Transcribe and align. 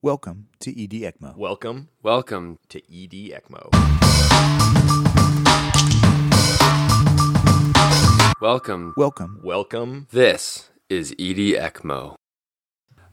Welcome 0.00 0.46
to 0.60 0.70
ED 0.70 0.92
ECMO. 0.92 1.36
Welcome 1.36 1.88
Welcome. 2.04 2.60
to 2.68 2.78
ED 2.78 3.32
ECMO. 3.34 3.68
Welcome. 8.40 8.94
Welcome. 8.96 9.40
Welcome. 9.42 10.06
This 10.12 10.70
is 10.88 11.10
ED 11.18 11.56
ECMO. 11.58 12.14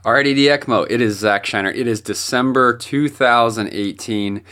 All 0.05 0.13
right, 0.13 0.27
ED 0.27 0.35
ECMO. 0.37 0.85
It 0.87 1.01
is 1.01 1.17
Zack 1.17 1.47
Shinar. 1.47 1.71
It 1.71 1.87
is 1.87 2.01
December 2.01 2.77
2018. 2.77 4.43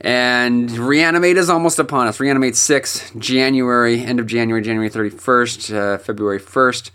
And 0.00 0.70
Reanimate 0.70 1.36
is 1.36 1.50
almost 1.50 1.78
upon 1.78 2.06
us. 2.06 2.18
Reanimate 2.18 2.56
6, 2.56 3.12
January, 3.18 4.02
end 4.02 4.20
of 4.20 4.26
January, 4.26 4.62
January 4.62 4.88
31st, 4.88 5.74
uh, 5.74 5.98
February 5.98 6.40
1st. 6.40 6.90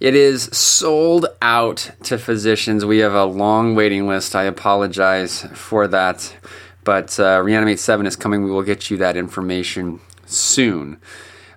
It 0.00 0.14
is 0.14 0.44
sold 0.56 1.26
out 1.42 1.90
to 2.04 2.18
physicians. 2.18 2.84
We 2.84 2.98
have 2.98 3.14
a 3.14 3.24
long 3.24 3.74
waiting 3.74 4.06
list. 4.06 4.36
I 4.36 4.44
apologize 4.44 5.42
for 5.54 5.88
that. 5.88 6.36
But 6.84 7.18
uh, 7.18 7.42
Reanimate 7.42 7.80
7 7.80 8.06
is 8.06 8.14
coming. 8.14 8.44
We 8.44 8.50
will 8.50 8.62
get 8.62 8.90
you 8.90 8.96
that 8.98 9.16
information 9.16 10.00
soon. 10.24 11.00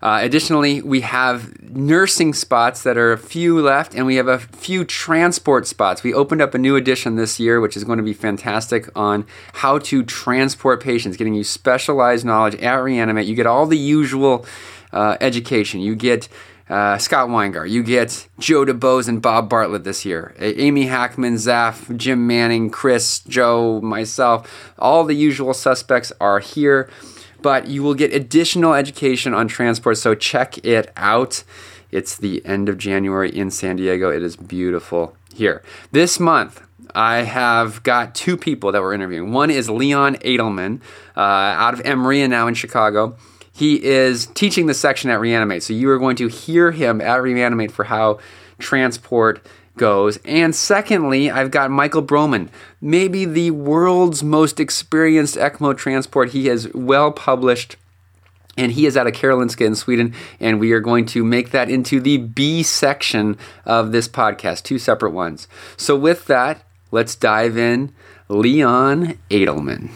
Uh, 0.01 0.21
additionally, 0.23 0.81
we 0.81 1.01
have 1.01 1.61
nursing 1.61 2.33
spots 2.33 2.81
that 2.81 2.97
are 2.97 3.11
a 3.11 3.17
few 3.19 3.61
left, 3.61 3.93
and 3.93 4.07
we 4.07 4.15
have 4.15 4.27
a 4.27 4.39
few 4.39 4.83
transport 4.83 5.67
spots. 5.67 6.01
We 6.01 6.11
opened 6.11 6.41
up 6.41 6.55
a 6.55 6.57
new 6.57 6.75
edition 6.75 7.17
this 7.17 7.39
year, 7.39 7.61
which 7.61 7.77
is 7.77 7.83
going 7.83 7.97
to 7.97 8.03
be 8.03 8.13
fantastic 8.13 8.89
on 8.95 9.27
how 9.53 9.77
to 9.77 10.01
transport 10.01 10.81
patients, 10.81 11.17
getting 11.17 11.35
you 11.35 11.43
specialized 11.43 12.25
knowledge 12.25 12.55
at 12.55 12.77
Reanimate. 12.77 13.27
You 13.27 13.35
get 13.35 13.45
all 13.45 13.67
the 13.67 13.77
usual 13.77 14.47
uh, 14.91 15.17
education. 15.21 15.81
You 15.81 15.95
get 15.95 16.27
uh, 16.71 16.97
Scott 16.97 17.27
Weingart. 17.27 17.69
You 17.69 17.83
get 17.83 18.29
Joe 18.39 18.63
DuBose 18.65 19.09
and 19.09 19.21
Bob 19.21 19.49
Bartlett 19.49 19.83
this 19.83 20.05
year. 20.05 20.33
Amy 20.39 20.85
Hackmann, 20.85 21.35
Zaf, 21.35 21.95
Jim 21.97 22.25
Manning, 22.25 22.69
Chris, 22.69 23.19
Joe, 23.19 23.81
myself. 23.81 24.73
All 24.79 25.03
the 25.03 25.13
usual 25.13 25.53
suspects 25.53 26.13
are 26.21 26.39
here, 26.39 26.89
but 27.41 27.67
you 27.67 27.83
will 27.83 27.93
get 27.93 28.13
additional 28.13 28.73
education 28.73 29.33
on 29.33 29.49
transport. 29.49 29.97
So 29.97 30.15
check 30.15 30.65
it 30.65 30.91
out. 30.95 31.43
It's 31.91 32.15
the 32.15 32.43
end 32.45 32.69
of 32.69 32.77
January 32.77 33.29
in 33.29 33.51
San 33.51 33.75
Diego. 33.75 34.09
It 34.09 34.23
is 34.23 34.37
beautiful 34.37 35.17
here. 35.35 35.61
This 35.91 36.21
month, 36.21 36.61
I 36.95 37.23
have 37.23 37.83
got 37.83 38.15
two 38.15 38.37
people 38.37 38.71
that 38.71 38.81
we're 38.81 38.93
interviewing. 38.93 39.33
One 39.33 39.51
is 39.51 39.69
Leon 39.69 40.15
Edelman 40.17 40.79
uh, 41.17 41.19
out 41.19 41.73
of 41.73 41.81
Emory 41.81 42.21
and 42.21 42.31
now 42.31 42.47
in 42.47 42.53
Chicago. 42.53 43.17
He 43.53 43.83
is 43.83 44.27
teaching 44.27 44.65
the 44.65 44.73
section 44.73 45.09
at 45.09 45.19
Reanimate. 45.19 45.63
So 45.63 45.73
you 45.73 45.89
are 45.89 45.99
going 45.99 46.15
to 46.17 46.27
hear 46.27 46.71
him 46.71 47.01
at 47.01 47.21
Reanimate 47.21 47.71
for 47.71 47.85
how 47.85 48.19
transport 48.59 49.45
goes. 49.77 50.17
And 50.25 50.55
secondly, 50.55 51.29
I've 51.29 51.51
got 51.51 51.71
Michael 51.71 52.03
Broman, 52.03 52.49
maybe 52.79 53.25
the 53.25 53.51
world's 53.51 54.23
most 54.23 54.59
experienced 54.59 55.35
ECMO 55.35 55.77
transport. 55.77 56.31
He 56.31 56.47
has 56.47 56.71
well 56.73 57.11
published 57.11 57.77
and 58.57 58.73
he 58.73 58.85
is 58.85 58.97
out 58.97 59.07
of 59.07 59.13
Karolinska 59.13 59.65
in 59.65 59.75
Sweden, 59.75 60.13
and 60.39 60.59
we 60.59 60.73
are 60.73 60.81
going 60.81 61.05
to 61.07 61.23
make 61.23 61.51
that 61.51 61.69
into 61.69 62.01
the 62.01 62.17
B 62.17 62.63
section 62.63 63.37
of 63.65 63.93
this 63.93 64.09
podcast, 64.09 64.63
two 64.63 64.77
separate 64.77 65.11
ones. 65.11 65.47
So, 65.77 65.95
with 65.95 66.25
that, 66.25 66.63
let's 66.91 67.15
dive 67.15 67.57
in. 67.57 67.93
Leon 68.27 69.17
Edelman. 69.29 69.91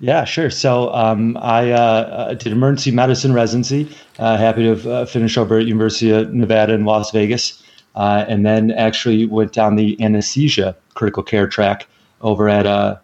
Yeah, 0.00 0.24
sure. 0.24 0.48
So 0.48 0.92
um, 0.94 1.36
I 1.36 1.72
uh, 1.72 2.32
did 2.32 2.52
emergency 2.52 2.90
medicine 2.90 3.34
residency. 3.34 3.94
Uh, 4.18 4.38
happy 4.38 4.62
to 4.62 4.90
uh, 4.90 5.04
finished 5.04 5.36
over 5.36 5.58
at 5.58 5.66
University 5.66 6.10
of 6.10 6.32
Nevada 6.32 6.72
in 6.72 6.86
Las 6.86 7.10
Vegas, 7.10 7.62
uh, 7.94 8.24
and 8.26 8.44
then 8.44 8.70
actually 8.70 9.26
went 9.26 9.52
down 9.52 9.76
the 9.76 10.02
anesthesia 10.02 10.74
critical 10.94 11.22
care 11.22 11.46
track 11.46 11.86
over 12.22 12.48
at 12.48 12.66
uh, 12.66 12.96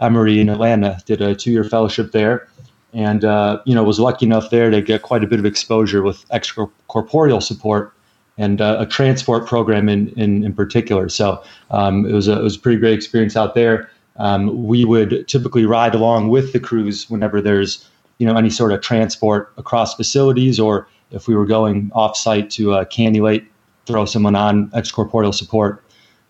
Emory 0.00 0.40
in 0.40 0.48
Atlanta. 0.48 1.00
Did 1.06 1.22
a 1.22 1.36
two-year 1.36 1.62
fellowship 1.62 2.10
there, 2.10 2.48
and 2.92 3.24
uh, 3.24 3.60
you 3.64 3.72
know 3.72 3.84
was 3.84 4.00
lucky 4.00 4.26
enough 4.26 4.50
there 4.50 4.68
to 4.68 4.82
get 4.82 5.02
quite 5.02 5.22
a 5.22 5.28
bit 5.28 5.38
of 5.38 5.46
exposure 5.46 6.02
with 6.02 6.28
extracorporeal 6.30 7.40
support 7.40 7.94
and 8.36 8.60
a 8.60 8.84
transport 8.86 9.46
program 9.46 9.88
in 9.88 10.08
in, 10.16 10.42
in 10.42 10.52
particular. 10.52 11.08
So 11.08 11.40
um, 11.70 12.04
it 12.04 12.12
was 12.12 12.26
a 12.26 12.40
it 12.40 12.42
was 12.42 12.56
a 12.56 12.58
pretty 12.58 12.80
great 12.80 12.94
experience 12.94 13.36
out 13.36 13.54
there 13.54 13.88
um, 14.16 14.64
we 14.66 14.84
would 14.84 15.26
typically 15.28 15.66
ride 15.66 15.94
along 15.94 16.28
with 16.28 16.52
the 16.52 16.60
crews 16.60 17.08
whenever 17.08 17.40
there's 17.40 17.88
you 18.18 18.26
know 18.26 18.36
any 18.36 18.50
sort 18.50 18.72
of 18.72 18.80
transport 18.80 19.52
across 19.56 19.94
facilities 19.94 20.60
or 20.60 20.86
if 21.10 21.28
we 21.28 21.34
were 21.34 21.46
going 21.46 21.90
off 21.94 22.16
site 22.16 22.50
to 22.50 22.72
uh, 22.72 22.84
cannulate 22.84 23.46
throw 23.86 24.04
someone 24.04 24.36
on 24.36 24.70
extracorporeal 24.70 25.34
support. 25.34 25.84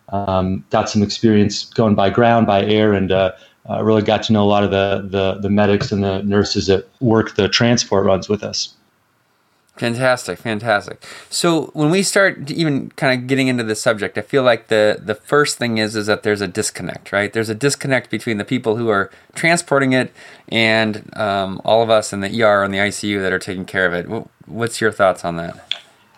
Um, 0.09 0.65
got 0.69 0.89
some 0.89 1.01
experience 1.01 1.65
going 1.65 1.95
by 1.95 2.09
ground 2.09 2.45
by 2.45 2.63
air 2.65 2.93
and 2.93 3.11
uh, 3.11 3.31
uh, 3.69 3.83
really 3.83 4.01
got 4.01 4.23
to 4.23 4.33
know 4.33 4.43
a 4.43 4.45
lot 4.45 4.63
of 4.63 4.71
the, 4.71 5.07
the 5.09 5.39
the 5.39 5.49
medics 5.49 5.91
and 5.91 6.03
the 6.03 6.21
nurses 6.23 6.67
that 6.67 6.87
work 6.99 7.35
the 7.35 7.47
transport 7.47 8.05
runs 8.05 8.27
with 8.27 8.43
us 8.43 8.75
Fantastic, 9.77 10.37
fantastic. 10.37 11.03
So 11.31 11.71
when 11.73 11.89
we 11.89 12.03
start 12.03 12.51
even 12.51 12.91
kind 12.91 13.19
of 13.19 13.27
getting 13.27 13.47
into 13.47 13.63
the 13.63 13.75
subject, 13.75 14.19
I 14.19 14.21
feel 14.21 14.43
like 14.43 14.67
the 14.67 14.99
the 15.03 15.15
first 15.15 15.57
thing 15.57 15.79
is 15.79 15.95
is 15.95 16.05
that 16.05 16.21
there's 16.21 16.41
a 16.41 16.47
disconnect, 16.47 17.11
right? 17.11 17.33
There's 17.33 17.49
a 17.49 17.55
disconnect 17.55 18.11
between 18.11 18.37
the 18.37 18.45
people 18.45 18.75
who 18.75 18.89
are 18.89 19.09
transporting 19.33 19.93
it 19.93 20.13
and 20.47 21.09
um, 21.17 21.59
all 21.65 21.81
of 21.81 21.89
us 21.89 22.13
in 22.13 22.21
the 22.21 22.43
ER 22.43 22.63
and 22.63 22.71
the 22.71 22.77
ICU 22.77 23.19
that 23.21 23.33
are 23.33 23.39
taking 23.39 23.65
care 23.65 23.87
of 23.87 23.93
it. 23.93 24.27
What's 24.45 24.79
your 24.79 24.91
thoughts 24.91 25.25
on 25.25 25.37
that? 25.37 25.73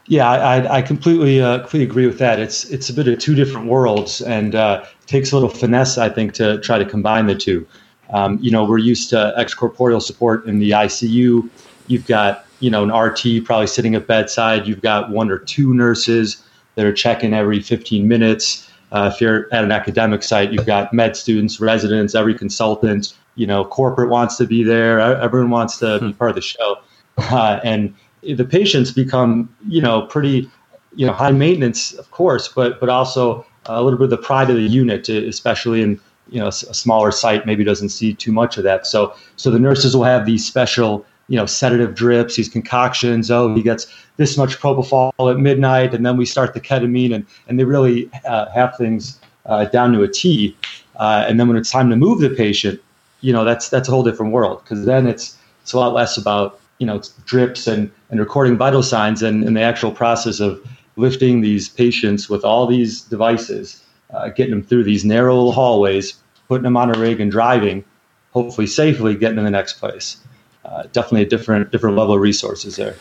Yeah, 0.07 0.29
I, 0.29 0.77
I 0.77 0.81
completely 0.81 1.41
uh, 1.41 1.59
completely 1.59 1.85
agree 1.85 2.07
with 2.07 2.19
that. 2.19 2.39
It's 2.39 2.65
it's 2.65 2.89
a 2.89 2.93
bit 2.93 3.07
of 3.07 3.19
two 3.19 3.35
different 3.35 3.67
worlds, 3.67 4.21
and 4.21 4.53
uh, 4.53 4.85
takes 5.07 5.31
a 5.31 5.35
little 5.35 5.49
finesse, 5.49 5.97
I 5.97 6.09
think, 6.09 6.33
to 6.33 6.59
try 6.59 6.77
to 6.77 6.85
combine 6.85 7.27
the 7.27 7.35
two. 7.35 7.65
Um, 8.09 8.37
you 8.41 8.51
know, 8.51 8.65
we're 8.65 8.79
used 8.79 9.09
to 9.11 9.33
extracorporeal 9.37 10.01
support 10.01 10.45
in 10.45 10.59
the 10.59 10.71
ICU. 10.71 11.49
You've 11.87 12.05
got 12.05 12.44
you 12.59 12.69
know, 12.69 12.83
an 12.83 12.93
RT 12.93 13.45
probably 13.45 13.67
sitting 13.67 13.95
at 13.95 14.07
bedside. 14.07 14.67
You've 14.67 14.81
got 14.81 15.09
one 15.09 15.29
or 15.29 15.37
two 15.37 15.73
nurses 15.73 16.43
that 16.75 16.85
are 16.85 16.93
checking 16.93 17.33
every 17.33 17.61
15 17.61 18.07
minutes. 18.07 18.69
Uh, 18.91 19.11
if 19.13 19.19
you're 19.19 19.53
at 19.53 19.63
an 19.63 19.71
academic 19.71 20.23
site, 20.23 20.51
you've 20.51 20.65
got 20.65 20.93
med 20.93 21.15
students, 21.15 21.59
residents, 21.59 22.15
every 22.15 22.33
consultant. 22.33 23.13
You 23.35 23.47
know, 23.47 23.65
corporate 23.65 24.09
wants 24.09 24.37
to 24.37 24.45
be 24.45 24.63
there. 24.63 24.99
Everyone 24.99 25.49
wants 25.49 25.77
to 25.79 25.99
be 25.99 26.13
part 26.13 26.29
of 26.29 26.35
the 26.35 26.41
show, 26.41 26.77
uh, 27.17 27.59
and 27.63 27.93
the 28.21 28.45
patients 28.45 28.91
become, 28.91 29.53
you 29.67 29.81
know, 29.81 30.03
pretty, 30.03 30.49
you 30.95 31.05
know, 31.05 31.11
high 31.11 31.31
maintenance, 31.31 31.93
of 31.93 32.09
course, 32.11 32.47
but 32.47 32.79
but 32.79 32.87
also 32.87 33.45
a 33.65 33.83
little 33.83 33.97
bit 33.97 34.05
of 34.05 34.09
the 34.11 34.17
pride 34.17 34.49
of 34.49 34.55
the 34.55 34.61
unit, 34.61 35.09
especially 35.09 35.81
in 35.81 35.99
you 36.29 36.39
know 36.39 36.47
a 36.47 36.51
smaller 36.51 37.11
site, 37.11 37.45
maybe 37.45 37.63
doesn't 37.63 37.89
see 37.89 38.13
too 38.13 38.31
much 38.31 38.57
of 38.57 38.63
that. 38.63 38.87
So 38.87 39.13
so 39.35 39.51
the 39.51 39.59
nurses 39.59 39.95
will 39.95 40.05
have 40.05 40.25
these 40.25 40.45
special 40.45 41.05
you 41.27 41.37
know, 41.37 41.45
sedative 41.45 41.95
drips, 41.95 42.35
these 42.35 42.49
concoctions. 42.49 43.31
Oh, 43.31 43.53
he 43.53 43.61
gets 43.61 43.87
this 44.17 44.37
much 44.37 44.59
propofol 44.59 45.11
at 45.31 45.37
midnight, 45.37 45.93
and 45.93 46.05
then 46.05 46.17
we 46.17 46.25
start 46.25 46.53
the 46.53 46.61
ketamine, 46.61 47.13
and 47.13 47.25
and 47.47 47.59
they 47.59 47.63
really 47.63 48.09
uh, 48.25 48.49
have 48.51 48.75
things 48.77 49.19
uh, 49.45 49.65
down 49.65 49.93
to 49.93 50.03
a 50.03 50.07
T. 50.07 50.55
Uh, 50.97 51.25
and 51.27 51.39
then 51.39 51.47
when 51.47 51.57
it's 51.57 51.71
time 51.71 51.89
to 51.89 51.95
move 51.95 52.19
the 52.19 52.29
patient, 52.29 52.79
you 53.21 53.33
know, 53.33 53.43
that's 53.43 53.69
that's 53.69 53.87
a 53.87 53.91
whole 53.91 54.03
different 54.03 54.31
world 54.31 54.61
because 54.63 54.85
then 54.85 55.07
it's 55.07 55.37
it's 55.61 55.73
a 55.73 55.79
lot 55.79 55.93
less 55.93 56.17
about 56.17 56.59
you 56.77 56.85
know 56.85 57.01
drips 57.25 57.67
and 57.67 57.91
and 58.09 58.19
recording 58.19 58.57
vital 58.57 58.83
signs 58.83 59.23
and, 59.23 59.43
and 59.43 59.57
the 59.57 59.61
actual 59.61 59.91
process 59.91 60.39
of 60.39 60.63
lifting 60.95 61.41
these 61.41 61.67
patients 61.67 62.29
with 62.29 62.45
all 62.45 62.67
these 62.67 63.01
devices, 63.01 63.83
uh, 64.13 64.29
getting 64.29 64.51
them 64.51 64.63
through 64.63 64.83
these 64.83 65.03
narrow 65.03 65.51
hallways, 65.51 66.13
putting 66.47 66.63
them 66.63 66.77
on 66.77 66.95
a 66.95 66.97
rig 66.97 67.19
and 67.19 67.31
driving, 67.31 67.83
hopefully 68.31 68.67
safely, 68.67 69.15
getting 69.15 69.35
to 69.35 69.43
the 69.43 69.49
next 69.49 69.73
place 69.73 70.17
uh, 70.65 70.83
definitely 70.91 71.23
a 71.23 71.29
different 71.29 71.71
different 71.71 71.95
level 71.95 72.15
of 72.15 72.21
resources 72.21 72.75
there. 72.75 72.95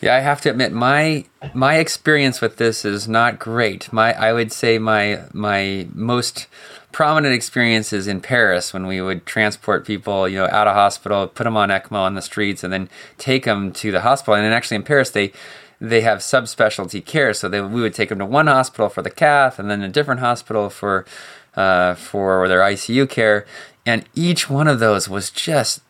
Yeah, 0.00 0.14
I 0.14 0.20
have 0.20 0.40
to 0.42 0.50
admit 0.50 0.72
my 0.72 1.24
my 1.54 1.76
experience 1.76 2.40
with 2.40 2.56
this 2.56 2.84
is 2.84 3.08
not 3.08 3.38
great. 3.38 3.92
My 3.92 4.12
I 4.12 4.32
would 4.32 4.52
say 4.52 4.78
my 4.78 5.22
my 5.32 5.88
most 5.94 6.48
prominent 6.92 7.34
experiences 7.34 8.06
in 8.06 8.20
Paris 8.20 8.72
when 8.72 8.86
we 8.86 9.00
would 9.00 9.26
transport 9.26 9.86
people, 9.86 10.28
you 10.28 10.38
know, 10.38 10.48
out 10.48 10.66
of 10.66 10.74
hospital, 10.74 11.26
put 11.26 11.44
them 11.44 11.56
on 11.56 11.68
ECMO 11.70 11.98
on 11.98 12.14
the 12.14 12.22
streets, 12.22 12.62
and 12.62 12.72
then 12.72 12.88
take 13.18 13.44
them 13.44 13.72
to 13.72 13.90
the 13.90 14.02
hospital. 14.02 14.34
And 14.34 14.44
then 14.44 14.52
actually 14.52 14.76
in 14.76 14.82
Paris, 14.82 15.10
they 15.10 15.32
they 15.80 16.02
have 16.02 16.18
subspecialty 16.18 17.04
care, 17.04 17.34
so 17.34 17.48
they, 17.48 17.60
we 17.60 17.82
would 17.82 17.94
take 17.94 18.08
them 18.08 18.18
to 18.18 18.26
one 18.26 18.46
hospital 18.46 18.88
for 18.88 19.02
the 19.02 19.10
cath, 19.10 19.58
and 19.58 19.70
then 19.70 19.82
a 19.82 19.88
different 19.88 20.20
hospital 20.20 20.68
for 20.70 21.06
uh, 21.54 21.94
for 21.94 22.48
their 22.48 22.60
ICU 22.60 23.08
care. 23.08 23.46
And 23.86 24.04
each 24.14 24.50
one 24.50 24.68
of 24.68 24.80
those 24.80 25.08
was 25.08 25.30
just 25.30 25.80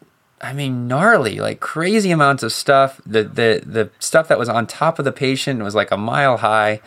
I 0.40 0.52
mean, 0.52 0.86
gnarly, 0.86 1.40
like 1.40 1.60
crazy 1.60 2.10
amounts 2.10 2.42
of 2.42 2.52
stuff. 2.52 3.00
The 3.06 3.24
the 3.24 3.62
the 3.64 3.90
stuff 3.98 4.28
that 4.28 4.38
was 4.38 4.48
on 4.48 4.66
top 4.66 4.98
of 4.98 5.04
the 5.04 5.12
patient 5.12 5.62
was 5.62 5.74
like 5.74 5.90
a 5.90 5.96
mile 5.96 6.38
high, 6.38 6.80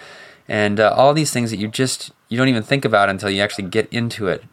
and 0.47 0.79
uh, 0.79 0.93
all 0.95 1.13
these 1.13 1.31
things 1.31 1.49
that 1.51 1.57
you 1.57 1.67
just 1.67 2.11
you 2.29 2.37
don't 2.37 2.47
even 2.47 2.63
think 2.63 2.85
about 2.85 3.09
until 3.09 3.29
you 3.29 3.41
actually 3.41 3.67
get 3.67 3.91
into 3.91 4.27
it. 4.27 4.43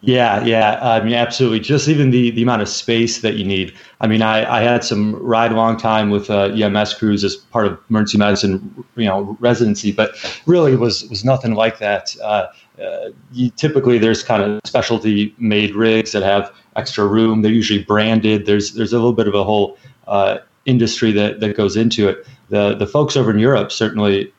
Yeah, 0.00 0.44
yeah. 0.44 0.78
I 0.80 1.02
mean, 1.02 1.14
absolutely. 1.14 1.58
Just 1.58 1.88
even 1.88 2.10
the, 2.10 2.30
the 2.30 2.42
amount 2.42 2.62
of 2.62 2.68
space 2.68 3.20
that 3.22 3.34
you 3.34 3.44
need. 3.44 3.74
I 4.00 4.06
mean, 4.06 4.22
I, 4.22 4.58
I 4.58 4.60
had 4.62 4.84
some 4.84 5.16
ride 5.16 5.50
along 5.50 5.78
time 5.78 6.10
with 6.10 6.30
uh, 6.30 6.44
EMS 6.54 6.94
crews 6.94 7.24
as 7.24 7.34
part 7.34 7.66
of 7.66 7.80
emergency 7.90 8.16
medicine, 8.16 8.84
you 8.94 9.06
know, 9.06 9.36
residency, 9.40 9.90
but 9.90 10.14
really 10.46 10.76
was 10.76 11.08
was 11.10 11.24
nothing 11.24 11.54
like 11.54 11.80
that. 11.80 12.14
Uh, 12.22 12.46
uh, 12.80 13.10
you, 13.32 13.50
typically, 13.50 13.98
there's 13.98 14.22
kind 14.22 14.40
of 14.40 14.60
specialty 14.64 15.34
made 15.38 15.74
rigs 15.74 16.12
that 16.12 16.22
have 16.22 16.52
extra 16.76 17.04
room. 17.04 17.42
They're 17.42 17.50
usually 17.50 17.82
branded. 17.82 18.46
There's 18.46 18.74
there's 18.74 18.92
a 18.92 18.96
little 18.96 19.12
bit 19.12 19.26
of 19.26 19.34
a 19.34 19.42
whole 19.42 19.78
uh, 20.06 20.38
industry 20.64 21.10
that, 21.12 21.40
that 21.40 21.56
goes 21.56 21.76
into 21.76 22.08
it. 22.08 22.24
The 22.50 22.76
the 22.76 22.86
folks 22.86 23.16
over 23.16 23.32
in 23.32 23.40
Europe 23.40 23.72
certainly, 23.72 24.32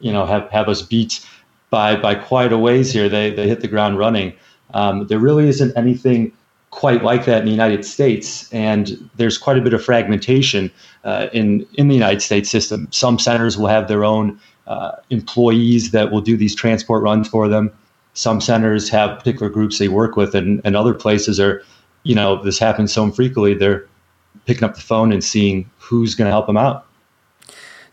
you 0.00 0.12
know, 0.12 0.26
have, 0.26 0.50
have 0.50 0.68
us 0.68 0.82
beat 0.82 1.26
by 1.70 1.96
by 1.96 2.14
quite 2.14 2.52
a 2.52 2.58
ways 2.58 2.92
here. 2.92 3.08
They 3.08 3.30
they 3.30 3.48
hit 3.48 3.62
the 3.62 3.68
ground 3.68 3.98
running. 3.98 4.34
Um, 4.76 5.06
there 5.06 5.18
really 5.18 5.48
isn't 5.48 5.72
anything 5.76 6.32
quite 6.70 7.02
like 7.02 7.24
that 7.24 7.38
in 7.40 7.46
the 7.46 7.50
United 7.50 7.84
States, 7.84 8.52
and 8.52 9.08
there's 9.16 9.38
quite 9.38 9.56
a 9.56 9.62
bit 9.62 9.72
of 9.72 9.82
fragmentation 9.82 10.70
uh, 11.04 11.28
in 11.32 11.66
in 11.74 11.88
the 11.88 11.94
United 11.94 12.20
States 12.20 12.50
system. 12.50 12.86
Some 12.90 13.18
centers 13.18 13.56
will 13.56 13.68
have 13.68 13.88
their 13.88 14.04
own 14.04 14.38
uh, 14.66 14.92
employees 15.10 15.92
that 15.92 16.12
will 16.12 16.20
do 16.20 16.36
these 16.36 16.54
transport 16.54 17.02
runs 17.02 17.28
for 17.28 17.48
them. 17.48 17.72
Some 18.12 18.40
centers 18.40 18.90
have 18.90 19.18
particular 19.18 19.48
groups 19.48 19.78
they 19.78 19.88
work 19.88 20.16
with, 20.16 20.34
and, 20.34 20.60
and 20.64 20.76
other 20.76 20.94
places 20.94 21.40
are, 21.40 21.62
you 22.02 22.14
know, 22.14 22.42
this 22.42 22.58
happens 22.58 22.92
so 22.92 23.04
infrequently. 23.04 23.54
They're 23.54 23.86
picking 24.46 24.64
up 24.64 24.74
the 24.74 24.80
phone 24.82 25.12
and 25.12 25.24
seeing 25.24 25.70
who's 25.78 26.14
going 26.14 26.26
to 26.26 26.32
help 26.32 26.46
them 26.46 26.56
out. 26.56 26.85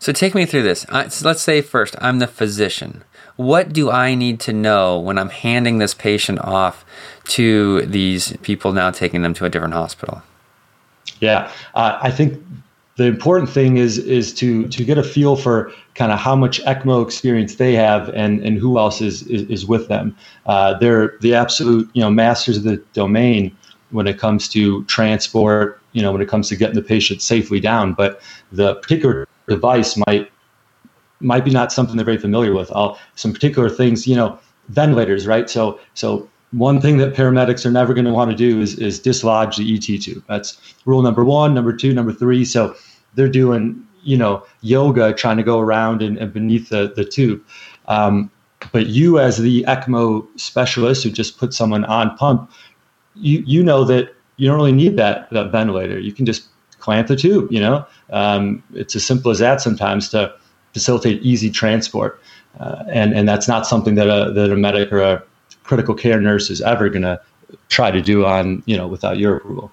So 0.04 0.12
take 0.12 0.34
me 0.34 0.44
through 0.44 0.64
this. 0.64 0.84
so 1.08 1.26
let's 1.26 1.40
say 1.40 1.62
first, 1.62 1.96
I'm 1.98 2.18
the 2.18 2.26
physician. 2.26 3.04
What 3.36 3.72
do 3.72 3.90
I 3.90 4.14
need 4.14 4.38
to 4.40 4.52
know 4.52 4.98
when 4.98 5.16
I'm 5.16 5.30
handing 5.30 5.78
this 5.78 5.94
patient 5.94 6.40
off 6.40 6.84
to 7.28 7.80
these 7.86 8.36
people 8.42 8.74
now 8.74 8.90
taking 8.90 9.22
them 9.22 9.32
to 9.32 9.46
a 9.46 9.48
different 9.48 9.72
hospital? 9.72 10.20
Yeah, 11.20 11.50
uh, 11.74 11.98
I 12.02 12.10
think 12.10 12.38
the 12.96 13.04
important 13.04 13.48
thing 13.48 13.78
is 13.78 13.96
is 13.96 14.34
to 14.34 14.68
to 14.68 14.84
get 14.84 14.98
a 14.98 15.02
feel 15.02 15.36
for 15.36 15.72
kind 15.94 16.12
of 16.12 16.18
how 16.18 16.36
much 16.36 16.60
ECMO 16.64 17.02
experience 17.02 17.54
they 17.54 17.72
have 17.72 18.10
and 18.10 18.40
and 18.44 18.58
who 18.58 18.78
else 18.78 19.00
is 19.00 19.22
is, 19.28 19.48
is 19.48 19.64
with 19.64 19.88
them. 19.88 20.14
Uh, 20.44 20.74
they're 20.74 21.16
the 21.22 21.34
absolute 21.34 21.88
you 21.94 22.02
know 22.02 22.10
masters 22.10 22.58
of 22.58 22.64
the 22.64 22.76
domain 22.92 23.56
when 23.88 24.06
it 24.06 24.18
comes 24.18 24.50
to 24.50 24.84
transport. 24.84 25.80
You 25.92 26.02
know 26.02 26.12
when 26.12 26.20
it 26.20 26.28
comes 26.28 26.50
to 26.50 26.56
getting 26.56 26.74
the 26.74 26.82
patient 26.82 27.22
safely 27.22 27.58
down, 27.58 27.94
but 27.94 28.20
the 28.52 28.74
particular 28.74 29.26
device 29.48 29.96
might 30.06 30.30
might 31.20 31.44
be 31.44 31.50
not 31.50 31.72
something 31.72 31.96
they're 31.96 32.04
very 32.04 32.18
familiar 32.18 32.52
with. 32.52 32.70
I'll, 32.72 32.98
some 33.14 33.32
particular 33.32 33.70
things, 33.70 34.06
you 34.06 34.14
know, 34.14 34.38
ventilators, 34.68 35.26
right? 35.26 35.48
So 35.48 35.80
so 35.94 36.28
one 36.52 36.80
thing 36.80 36.98
that 36.98 37.14
paramedics 37.14 37.66
are 37.66 37.70
never 37.70 37.94
going 37.94 38.04
to 38.04 38.12
want 38.12 38.30
to 38.30 38.36
do 38.36 38.60
is, 38.60 38.78
is 38.78 39.00
dislodge 39.00 39.56
the 39.56 39.74
ET 39.74 40.00
tube. 40.00 40.22
That's 40.28 40.60
rule 40.84 41.02
number 41.02 41.24
one, 41.24 41.52
number 41.52 41.72
two, 41.72 41.92
number 41.92 42.12
three. 42.12 42.44
So 42.44 42.76
they're 43.14 43.28
doing, 43.28 43.84
you 44.02 44.16
know, 44.16 44.44
yoga 44.60 45.12
trying 45.12 45.36
to 45.38 45.42
go 45.42 45.58
around 45.58 46.00
and, 46.02 46.16
and 46.16 46.32
beneath 46.32 46.68
the, 46.68 46.92
the 46.94 47.04
tube. 47.04 47.44
Um, 47.88 48.30
but 48.72 48.86
you, 48.86 49.18
as 49.18 49.38
the 49.38 49.64
ECMO 49.64 50.26
specialist 50.38 51.02
who 51.02 51.10
just 51.10 51.38
put 51.38 51.52
someone 51.52 51.84
on 51.86 52.16
pump, 52.16 52.50
you, 53.16 53.42
you 53.46 53.62
know 53.62 53.84
that 53.84 54.14
you 54.36 54.48
don't 54.48 54.56
really 54.56 54.72
need 54.72 54.96
that, 54.96 55.30
that 55.30 55.50
ventilator. 55.50 55.98
You 55.98 56.12
can 56.12 56.24
just 56.24 56.48
clamp 56.84 57.08
the 57.08 57.16
tube, 57.16 57.50
you 57.50 57.60
know? 57.60 57.86
Um, 58.10 58.62
it's 58.74 58.94
as 58.94 59.04
simple 59.04 59.30
as 59.30 59.38
that 59.38 59.60
sometimes 59.60 60.10
to 60.10 60.34
facilitate 60.74 61.22
easy 61.22 61.50
transport. 61.50 62.20
Uh, 62.60 62.84
and, 62.88 63.14
and 63.14 63.28
that's 63.28 63.48
not 63.48 63.66
something 63.66 63.94
that 63.94 64.06
a, 64.06 64.32
that 64.32 64.50
a 64.50 64.56
medic 64.56 64.92
or 64.92 65.00
a 65.00 65.22
critical 65.64 65.94
care 65.94 66.20
nurse 66.20 66.50
is 66.50 66.60
ever 66.60 66.88
going 66.88 67.02
to 67.02 67.20
try 67.68 67.90
to 67.90 68.02
do 68.02 68.24
on 68.24 68.62
you 68.66 68.76
know 68.76 68.86
without 68.86 69.18
your 69.18 69.36
approval. 69.36 69.72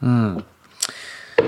Hmm. 0.00 0.40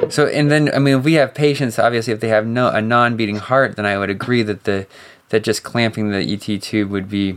So 0.09 0.27
and 0.27 0.51
then 0.51 0.73
I 0.75 0.79
mean, 0.79 0.99
if 0.99 1.05
we 1.05 1.15
have 1.15 1.35
patients, 1.35 1.79
obviously, 1.79 2.13
if 2.13 2.21
they 2.21 2.29
have 2.29 2.47
no 2.47 2.69
a 2.69 2.83
non-beating 2.83 3.37
heart, 3.37 3.77
then 3.77 3.87
I 3.87 3.99
would 3.99 4.11
agree 4.11 4.43
that 4.43 4.65
the 4.65 4.87
that 5.31 5.45
just 5.45 5.63
clamping 5.63 6.11
the 6.11 6.21
ET 6.21 6.63
tube 6.63 6.91
would 6.91 7.09
be 7.09 7.37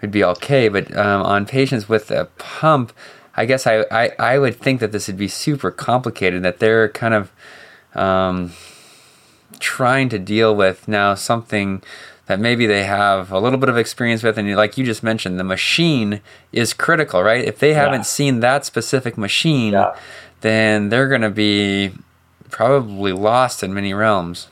would 0.00 0.10
be 0.10 0.24
okay. 0.24 0.68
But 0.68 0.96
um, 0.96 1.22
on 1.22 1.46
patients 1.46 1.88
with 1.88 2.10
a 2.10 2.26
pump, 2.38 2.92
I 3.36 3.44
guess 3.44 3.66
I, 3.66 3.84
I, 3.90 4.12
I 4.18 4.38
would 4.38 4.56
think 4.56 4.80
that 4.80 4.92
this 4.92 5.06
would 5.08 5.18
be 5.18 5.28
super 5.28 5.70
complicated. 5.70 6.42
That 6.42 6.58
they're 6.58 6.88
kind 6.88 7.14
of 7.14 7.32
um, 7.94 8.52
trying 9.58 10.08
to 10.10 10.18
deal 10.18 10.54
with 10.54 10.88
now 10.88 11.14
something 11.14 11.82
that 12.26 12.40
maybe 12.40 12.66
they 12.66 12.84
have 12.84 13.30
a 13.30 13.38
little 13.38 13.58
bit 13.58 13.68
of 13.68 13.76
experience 13.76 14.22
with 14.22 14.36
and 14.36 14.54
like 14.56 14.76
you 14.76 14.84
just 14.84 15.02
mentioned 15.02 15.38
the 15.38 15.44
machine 15.44 16.20
is 16.52 16.72
critical 16.72 17.22
right 17.22 17.44
if 17.44 17.58
they 17.58 17.72
haven't 17.74 18.00
yeah. 18.00 18.02
seen 18.02 18.40
that 18.40 18.64
specific 18.64 19.16
machine 19.16 19.72
yeah. 19.72 19.96
then 20.40 20.88
they're 20.88 21.08
going 21.08 21.20
to 21.20 21.30
be 21.30 21.92
probably 22.50 23.12
lost 23.12 23.62
in 23.62 23.72
many 23.72 23.94
realms 23.94 24.48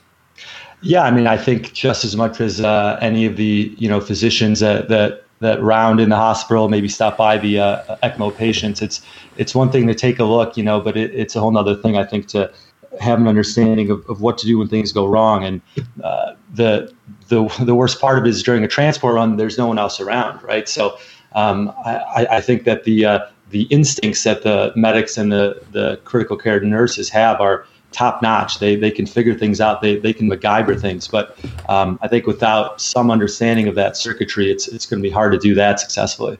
yeah 0.81 1.03
i 1.03 1.11
mean 1.11 1.27
i 1.27 1.37
think 1.37 1.73
just 1.73 2.05
as 2.05 2.15
much 2.15 2.39
as 2.39 2.61
uh, 2.61 2.97
any 3.01 3.25
of 3.25 3.35
the 3.35 3.75
you 3.77 3.89
know 3.89 3.99
physicians 3.99 4.61
that 4.61 4.87
that 4.89 5.24
that 5.39 5.61
round 5.61 5.99
in 5.99 6.09
the 6.09 6.15
hospital 6.15 6.69
maybe 6.69 6.87
stop 6.87 7.17
by 7.17 7.37
the 7.37 7.59
uh, 7.59 7.97
ecmo 8.03 8.35
patients 8.35 8.81
it's 8.81 9.01
it's 9.37 9.53
one 9.53 9.71
thing 9.71 9.87
to 9.87 9.93
take 9.93 10.19
a 10.19 10.23
look 10.23 10.55
you 10.57 10.63
know 10.63 10.79
but 10.79 10.95
it, 10.95 11.13
it's 11.13 11.35
a 11.35 11.39
whole 11.39 11.55
other 11.57 11.75
thing 11.75 11.97
i 11.97 12.03
think 12.03 12.27
to 12.27 12.51
have 12.99 13.19
an 13.19 13.27
understanding 13.27 13.89
of, 13.89 14.07
of 14.09 14.21
what 14.21 14.37
to 14.39 14.45
do 14.45 14.57
when 14.57 14.67
things 14.67 14.91
go 14.91 15.05
wrong. 15.05 15.43
And 15.43 15.61
uh, 16.03 16.33
the, 16.53 16.93
the 17.27 17.45
the 17.63 17.75
worst 17.75 17.99
part 17.99 18.17
of 18.17 18.25
it 18.25 18.29
is 18.29 18.43
during 18.43 18.63
a 18.63 18.67
transport 18.67 19.15
run, 19.15 19.37
there's 19.37 19.57
no 19.57 19.67
one 19.67 19.79
else 19.79 19.99
around, 19.99 20.41
right? 20.43 20.67
So 20.67 20.97
um, 21.33 21.73
I, 21.85 22.27
I, 22.31 22.41
think 22.41 22.63
that 22.63 22.83
the 22.83 23.05
uh, 23.05 23.19
the 23.49 23.63
instincts 23.63 24.23
that 24.23 24.43
the 24.43 24.71
medics 24.75 25.17
and 25.17 25.31
the, 25.31 25.61
the 25.71 25.99
critical 26.05 26.37
care 26.37 26.59
nurses 26.61 27.09
have 27.09 27.41
are 27.41 27.65
top 27.95 28.21
notch. 28.21 28.59
They, 28.59 28.75
they 28.75 28.91
can 28.91 29.05
figure 29.05 29.33
things 29.33 29.61
out. 29.61 29.81
They, 29.81 29.97
they 29.97 30.13
can 30.13 30.29
MacGyver 30.29 30.79
things. 30.79 31.07
But 31.07 31.37
um, 31.69 31.97
I 32.01 32.07
think 32.07 32.27
without 32.27 32.81
some 32.81 33.09
understanding 33.09 33.67
of 33.67 33.75
that 33.75 33.95
circuitry, 33.95 34.51
it's, 34.51 34.67
it's 34.67 34.85
going 34.85 35.01
to 35.01 35.07
be 35.07 35.13
hard 35.13 35.31
to 35.31 35.39
do 35.39 35.55
that 35.55 35.79
successfully. 35.79 36.37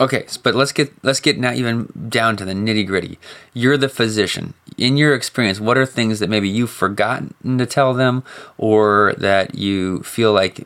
Okay, 0.00 0.26
but 0.42 0.54
let's 0.54 0.72
get 0.72 0.90
let's 1.02 1.20
get 1.20 1.38
now 1.38 1.52
even 1.52 1.92
down 2.08 2.36
to 2.38 2.46
the 2.46 2.54
nitty 2.54 2.86
gritty. 2.86 3.18
You're 3.52 3.76
the 3.76 3.90
physician. 3.90 4.54
In 4.78 4.96
your 4.96 5.14
experience, 5.14 5.60
what 5.60 5.76
are 5.76 5.84
things 5.84 6.18
that 6.18 6.30
maybe 6.30 6.48
you've 6.48 6.70
forgotten 6.70 7.58
to 7.58 7.66
tell 7.66 7.92
them, 7.92 8.24
or 8.56 9.14
that 9.18 9.54
you 9.54 10.02
feel 10.02 10.32
like 10.32 10.64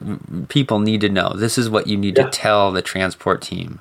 people 0.48 0.78
need 0.78 1.00
to 1.00 1.08
know? 1.08 1.32
This 1.34 1.58
is 1.58 1.68
what 1.68 1.88
you 1.88 1.96
need 1.96 2.16
yeah. 2.16 2.24
to 2.24 2.30
tell 2.30 2.70
the 2.70 2.82
transport 2.82 3.42
team. 3.42 3.80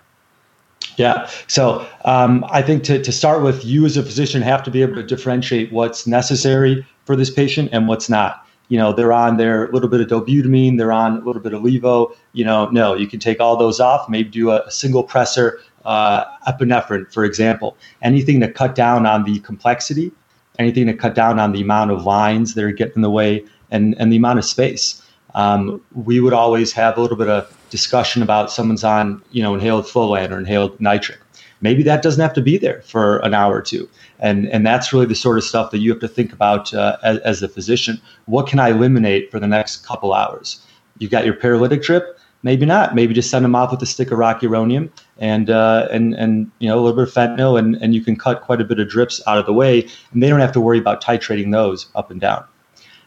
Yeah. 0.97 1.29
So 1.47 1.85
um, 2.05 2.45
I 2.49 2.61
think 2.61 2.83
to, 2.85 3.01
to 3.01 3.11
start 3.11 3.43
with, 3.43 3.65
you 3.65 3.85
as 3.85 3.97
a 3.97 4.03
physician 4.03 4.41
have 4.41 4.63
to 4.63 4.71
be 4.71 4.81
able 4.81 4.95
to 4.95 5.03
differentiate 5.03 5.71
what's 5.71 6.07
necessary 6.07 6.85
for 7.05 7.15
this 7.15 7.29
patient 7.29 7.69
and 7.71 7.87
what's 7.87 8.09
not. 8.09 8.41
You 8.67 8.79
know 8.79 8.93
they're 8.93 9.13
on 9.13 9.37
their 9.37 9.71
little 9.71 9.89
bit 9.89 10.01
of 10.01 10.07
dobutamine 10.07 10.79
they're 10.79 10.91
on 10.91 11.17
a 11.17 11.19
little 11.23 11.41
bit 11.41 11.53
of 11.53 11.61
levo. 11.61 12.15
You 12.33 12.45
know 12.45 12.67
no 12.71 12.95
you 12.95 13.05
can 13.05 13.19
take 13.19 13.39
all 13.39 13.55
those 13.57 13.79
off 13.79 14.09
maybe 14.09 14.29
do 14.29 14.49
a, 14.49 14.61
a 14.61 14.71
single 14.71 15.05
pressor 15.07 15.59
uh, 15.85 16.25
epinephrine 16.47 17.13
for 17.13 17.23
example. 17.23 17.77
Anything 18.01 18.39
to 18.39 18.51
cut 18.51 18.73
down 18.73 19.05
on 19.05 19.23
the 19.23 19.37
complexity 19.41 20.11
anything 20.59 20.87
to 20.87 20.93
cut 20.93 21.15
down 21.15 21.39
on 21.39 21.51
the 21.51 21.61
amount 21.61 21.91
of 21.91 22.05
lines 22.05 22.53
that 22.53 22.63
are 22.63 22.71
getting 22.71 22.95
in 22.97 23.01
the 23.01 23.09
way 23.09 23.43
and, 23.71 23.95
and 23.99 24.11
the 24.11 24.17
amount 24.17 24.39
of 24.39 24.45
space. 24.45 25.01
Um, 25.33 25.81
we 25.93 26.19
would 26.19 26.33
always 26.33 26.71
have 26.73 26.97
a 26.97 27.01
little 27.01 27.17
bit 27.17 27.27
of 27.27 27.54
discussion 27.69 28.21
about 28.21 28.51
someone's 28.51 28.83
on 28.83 29.21
you 29.31 29.41
know 29.41 29.53
inhaled 29.53 29.87
Flolan 29.87 30.31
or 30.31 30.39
inhaled 30.39 30.79
nitric 30.79 31.19
maybe 31.61 31.83
that 31.83 32.01
doesn't 32.01 32.21
have 32.21 32.33
to 32.33 32.41
be 32.41 32.57
there 32.57 32.81
for 32.81 33.17
an 33.19 33.33
hour 33.33 33.55
or 33.55 33.61
two 33.61 33.89
and 34.19 34.47
and 34.47 34.65
that's 34.65 34.93
really 34.93 35.05
the 35.05 35.15
sort 35.15 35.37
of 35.37 35.43
stuff 35.43 35.71
that 35.71 35.79
you 35.79 35.91
have 35.91 35.99
to 35.99 36.07
think 36.07 36.31
about 36.31 36.73
uh, 36.73 36.97
as, 37.03 37.19
as 37.19 37.43
a 37.43 37.49
physician. 37.49 38.01
What 38.25 38.47
can 38.47 38.59
I 38.59 38.69
eliminate 38.69 39.31
for 39.31 39.39
the 39.39 39.47
next 39.47 39.85
couple 39.85 40.13
hours? 40.13 40.65
You 40.99 41.09
got 41.09 41.25
your 41.25 41.35
paralytic 41.35 41.81
drip. 41.81 42.17
Maybe 42.43 42.65
not. 42.65 42.93
Maybe 42.93 43.13
just 43.13 43.31
send 43.31 43.43
them 43.43 43.55
off 43.55 43.71
with 43.71 43.81
a 43.81 43.87
stick 43.87 44.11
of 44.11 44.19
rock 44.19 44.41
rocuronium 44.41 44.91
and 45.17 45.49
uh, 45.49 45.87
and 45.91 46.13
and 46.13 46.51
you 46.59 46.67
know 46.67 46.75
a 46.75 46.81
little 46.81 46.95
bit 46.95 47.07
of 47.07 47.13
fentanyl, 47.13 47.57
and 47.57 47.75
and 47.77 47.95
you 47.95 48.01
can 48.01 48.15
cut 48.15 48.41
quite 48.41 48.61
a 48.61 48.63
bit 48.63 48.79
of 48.79 48.87
drips 48.87 49.21
out 49.27 49.37
of 49.37 49.45
the 49.45 49.53
way, 49.53 49.87
and 50.13 50.21
they 50.21 50.29
don't 50.29 50.39
have 50.39 50.51
to 50.53 50.61
worry 50.61 50.77
about 50.77 51.03
titrating 51.03 51.51
those 51.51 51.87
up 51.95 52.11
and 52.11 52.21
down. 52.21 52.45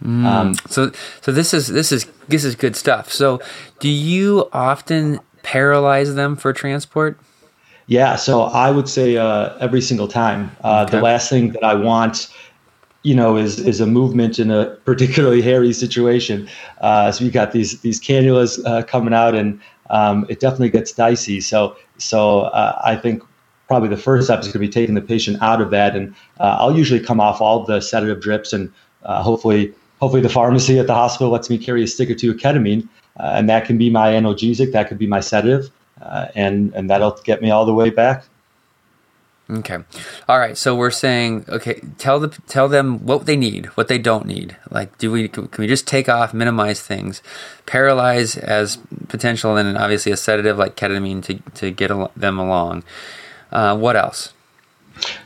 Mm. 0.02 0.24
Um, 0.24 0.54
so 0.68 0.92
so 1.20 1.32
this 1.32 1.52
is 1.52 1.68
this 1.68 1.90
is 1.92 2.06
this 2.28 2.44
is 2.44 2.54
good 2.54 2.76
stuff. 2.76 3.12
So 3.12 3.40
do 3.80 3.88
you 3.88 4.48
often 4.52 5.20
paralyze 5.42 6.14
them 6.14 6.36
for 6.36 6.52
transport? 6.52 7.18
Yeah, 7.88 8.16
so 8.16 8.42
I 8.42 8.70
would 8.70 8.88
say 8.88 9.16
uh, 9.16 9.56
every 9.60 9.80
single 9.80 10.08
time. 10.08 10.54
Uh, 10.62 10.84
okay. 10.86 10.98
The 10.98 11.02
last 11.02 11.30
thing 11.30 11.52
that 11.52 11.64
I 11.64 11.74
want, 11.74 12.28
you 13.02 13.14
know, 13.14 13.36
is 13.36 13.58
is 13.58 13.80
a 13.80 13.86
movement 13.86 14.38
in 14.38 14.50
a 14.50 14.66
particularly 14.84 15.40
hairy 15.40 15.72
situation. 15.72 16.48
Uh, 16.82 17.10
so 17.10 17.24
you 17.24 17.30
got 17.30 17.52
these 17.52 17.80
these 17.80 17.98
cannulas 17.98 18.62
uh, 18.66 18.82
coming 18.82 19.14
out, 19.14 19.34
and 19.34 19.58
um, 19.88 20.26
it 20.28 20.38
definitely 20.38 20.68
gets 20.68 20.92
dicey. 20.92 21.40
So 21.40 21.76
so 21.96 22.40
uh, 22.40 22.78
I 22.84 22.94
think 22.94 23.22
probably 23.68 23.88
the 23.88 23.96
first 23.96 24.26
step 24.26 24.40
is 24.40 24.46
going 24.46 24.52
to 24.52 24.58
be 24.58 24.68
taking 24.68 24.94
the 24.94 25.00
patient 25.00 25.42
out 25.42 25.62
of 25.62 25.70
that, 25.70 25.96
and 25.96 26.14
uh, 26.40 26.56
I'll 26.60 26.76
usually 26.76 27.00
come 27.00 27.20
off 27.20 27.40
all 27.40 27.64
the 27.64 27.80
sedative 27.80 28.20
drips, 28.20 28.52
and 28.52 28.70
hopefully 29.02 29.72
hopefully 30.00 30.22
the 30.22 30.28
pharmacy 30.28 30.78
at 30.78 30.86
the 30.86 30.94
hospital 30.94 31.32
lets 31.32 31.50
me 31.50 31.58
carry 31.58 31.82
a 31.82 31.86
stick 31.86 32.10
or 32.10 32.14
two 32.14 32.30
of 32.30 32.36
ketamine, 32.36 32.88
and 33.16 33.48
that 33.48 33.64
can 33.66 33.78
be 33.78 33.90
my 33.90 34.12
analgesic, 34.12 34.72
that 34.72 34.88
could 34.88 34.98
be 34.98 35.06
my 35.06 35.20
sedative. 35.20 35.70
uh, 36.00 36.28
and 36.34 36.72
and 36.74 36.90
that'll 36.90 37.18
get 37.24 37.42
me 37.42 37.50
all 37.50 37.64
the 37.64 37.74
way 37.74 37.90
back. 37.90 38.24
Okay. 39.50 39.78
All 40.28 40.38
right. 40.38 40.58
So 40.58 40.76
we're 40.76 40.90
saying, 40.90 41.46
okay, 41.48 41.80
tell 41.96 42.20
the 42.20 42.28
tell 42.48 42.68
them 42.68 43.04
what 43.06 43.24
they 43.24 43.36
need, 43.36 43.66
what 43.76 43.88
they 43.88 43.96
don't 43.96 44.26
need. 44.26 44.56
Like, 44.70 44.96
do 44.98 45.10
we 45.10 45.28
can 45.28 45.48
we 45.58 45.66
just 45.66 45.86
take 45.86 46.08
off, 46.08 46.34
minimize 46.34 46.82
things, 46.82 47.22
paralyze 47.64 48.36
as 48.36 48.76
potential, 49.08 49.56
and 49.56 49.78
obviously 49.78 50.12
a 50.12 50.16
sedative 50.16 50.58
like 50.58 50.76
ketamine 50.76 51.22
to 51.24 51.38
to 51.60 51.70
get 51.70 51.90
al- 51.90 52.12
them 52.14 52.38
along. 52.38 52.84
Uh, 53.50 53.76
what 53.76 53.96
else? 53.96 54.34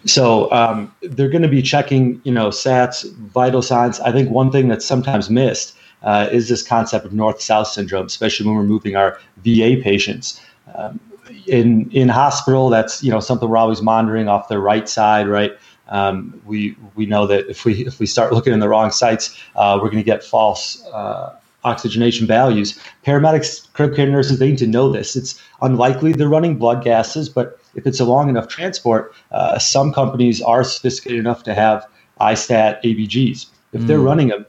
So 0.04 0.50
um, 0.52 0.94
they're 1.02 1.28
going 1.28 1.42
to 1.42 1.48
be 1.48 1.62
checking, 1.62 2.20
you 2.24 2.32
know, 2.32 2.48
SATs, 2.48 3.12
vital 3.14 3.62
signs. 3.62 4.00
I 4.00 4.12
think 4.12 4.30
one 4.30 4.50
thing 4.50 4.68
that's 4.68 4.84
sometimes 4.84 5.30
missed 5.30 5.76
uh, 6.02 6.28
is 6.32 6.48
this 6.48 6.62
concept 6.62 7.04
of 7.04 7.12
north-south 7.12 7.68
syndrome, 7.68 8.06
especially 8.06 8.46
when 8.46 8.56
we're 8.56 8.64
moving 8.64 8.96
our 8.96 9.18
VA 9.44 9.76
patients. 9.82 10.40
Um, 10.74 11.00
in 11.46 11.90
in 11.92 12.08
hospital, 12.08 12.68
that's 12.68 13.02
you 13.02 13.10
know 13.10 13.20
something 13.20 13.48
we're 13.48 13.56
always 13.56 13.82
monitoring 13.82 14.28
off 14.28 14.48
the 14.48 14.58
right 14.58 14.88
side, 14.88 15.28
right? 15.28 15.52
Um, 15.88 16.40
we 16.44 16.76
we 16.94 17.06
know 17.06 17.26
that 17.26 17.48
if 17.48 17.64
we 17.64 17.86
if 17.86 17.98
we 17.98 18.06
start 18.06 18.32
looking 18.32 18.52
in 18.52 18.60
the 18.60 18.68
wrong 18.68 18.90
sites, 18.90 19.38
uh, 19.56 19.78
we're 19.80 19.88
going 19.88 20.02
to 20.02 20.04
get 20.04 20.24
false 20.24 20.84
uh, 20.86 21.36
oxygenation 21.64 22.26
values. 22.26 22.78
Paramedics, 23.04 23.72
critical 23.72 23.96
care 23.96 24.06
nurses, 24.08 24.38
they 24.38 24.48
need 24.48 24.58
to 24.58 24.66
know 24.66 24.90
this. 24.90 25.16
It's 25.16 25.40
unlikely 25.60 26.12
they're 26.12 26.28
running 26.28 26.56
blood 26.56 26.82
gases, 26.82 27.28
but 27.28 27.58
if 27.74 27.86
it's 27.86 28.00
a 28.00 28.04
long 28.04 28.28
enough 28.28 28.48
transport, 28.48 29.14
uh, 29.30 29.58
some 29.58 29.92
companies 29.92 30.42
are 30.42 30.64
sophisticated 30.64 31.18
enough 31.18 31.42
to 31.44 31.54
have 31.54 31.86
iStat 32.20 32.82
ABGs. 32.82 33.46
If 33.72 33.82
mm. 33.82 33.86
they're 33.86 34.00
running 34.00 34.28
them, 34.28 34.46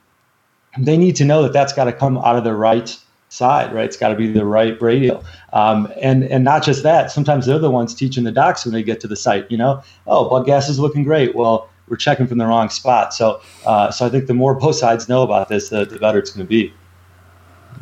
they 0.77 0.97
need 0.97 1.15
to 1.17 1.25
know 1.25 1.43
that 1.43 1.53
that's 1.53 1.73
got 1.73 1.85
to 1.85 1.93
come 1.93 2.17
out 2.17 2.35
of 2.35 2.43
the 2.43 2.53
right 2.53 2.97
side, 3.29 3.73
right? 3.73 3.85
It's 3.85 3.97
got 3.97 4.09
to 4.09 4.15
be 4.15 4.31
the 4.31 4.45
right 4.45 4.79
radial. 4.81 5.23
Um, 5.53 5.91
and 6.01 6.23
and 6.25 6.43
not 6.43 6.63
just 6.63 6.83
that. 6.83 7.11
Sometimes 7.11 7.45
they're 7.45 7.59
the 7.59 7.71
ones 7.71 7.93
teaching 7.93 8.23
the 8.23 8.31
docs 8.31 8.65
when 8.65 8.73
they 8.73 8.83
get 8.83 8.99
to 9.01 9.07
the 9.07 9.15
site. 9.15 9.49
You 9.49 9.57
know, 9.57 9.81
oh, 10.07 10.29
blood 10.29 10.45
gas 10.45 10.69
is 10.69 10.79
looking 10.79 11.03
great. 11.03 11.35
Well, 11.35 11.69
we're 11.87 11.97
checking 11.97 12.27
from 12.27 12.37
the 12.37 12.45
wrong 12.45 12.69
spot. 12.69 13.13
So 13.13 13.41
uh, 13.65 13.91
so 13.91 14.05
I 14.05 14.09
think 14.09 14.27
the 14.27 14.33
more 14.33 14.53
both 14.53 14.75
sides 14.75 15.09
know 15.09 15.23
about 15.23 15.49
this, 15.49 15.69
the, 15.69 15.85
the 15.85 15.99
better 15.99 16.19
it's 16.19 16.31
going 16.31 16.45
to 16.45 16.49
be. 16.49 16.73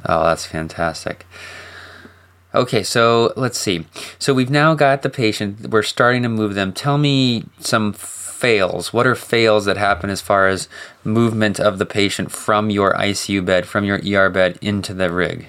Oh, 0.05 0.23
that's 0.23 0.45
fantastic. 0.45 1.25
Okay, 2.53 2.83
so 2.83 3.33
let's 3.37 3.57
see. 3.57 3.85
So 4.19 4.33
we've 4.33 4.49
now 4.49 4.73
got 4.73 5.03
the 5.03 5.09
patient. 5.09 5.69
We're 5.69 5.83
starting 5.83 6.23
to 6.23 6.29
move 6.29 6.53
them. 6.53 6.73
Tell 6.73 6.97
me 6.97 7.45
some 7.59 7.93
fails. 7.93 8.91
What 8.91 9.07
are 9.07 9.15
fails 9.15 9.65
that 9.65 9.77
happen 9.77 10.09
as 10.09 10.19
far 10.19 10.47
as 10.47 10.67
movement 11.03 11.59
of 11.59 11.77
the 11.77 11.85
patient 11.85 12.31
from 12.31 12.69
your 12.69 12.93
ICU 12.93 13.45
bed, 13.45 13.65
from 13.65 13.85
your 13.85 14.01
ER 14.05 14.29
bed 14.29 14.59
into 14.61 14.93
the 14.93 15.11
rig? 15.11 15.47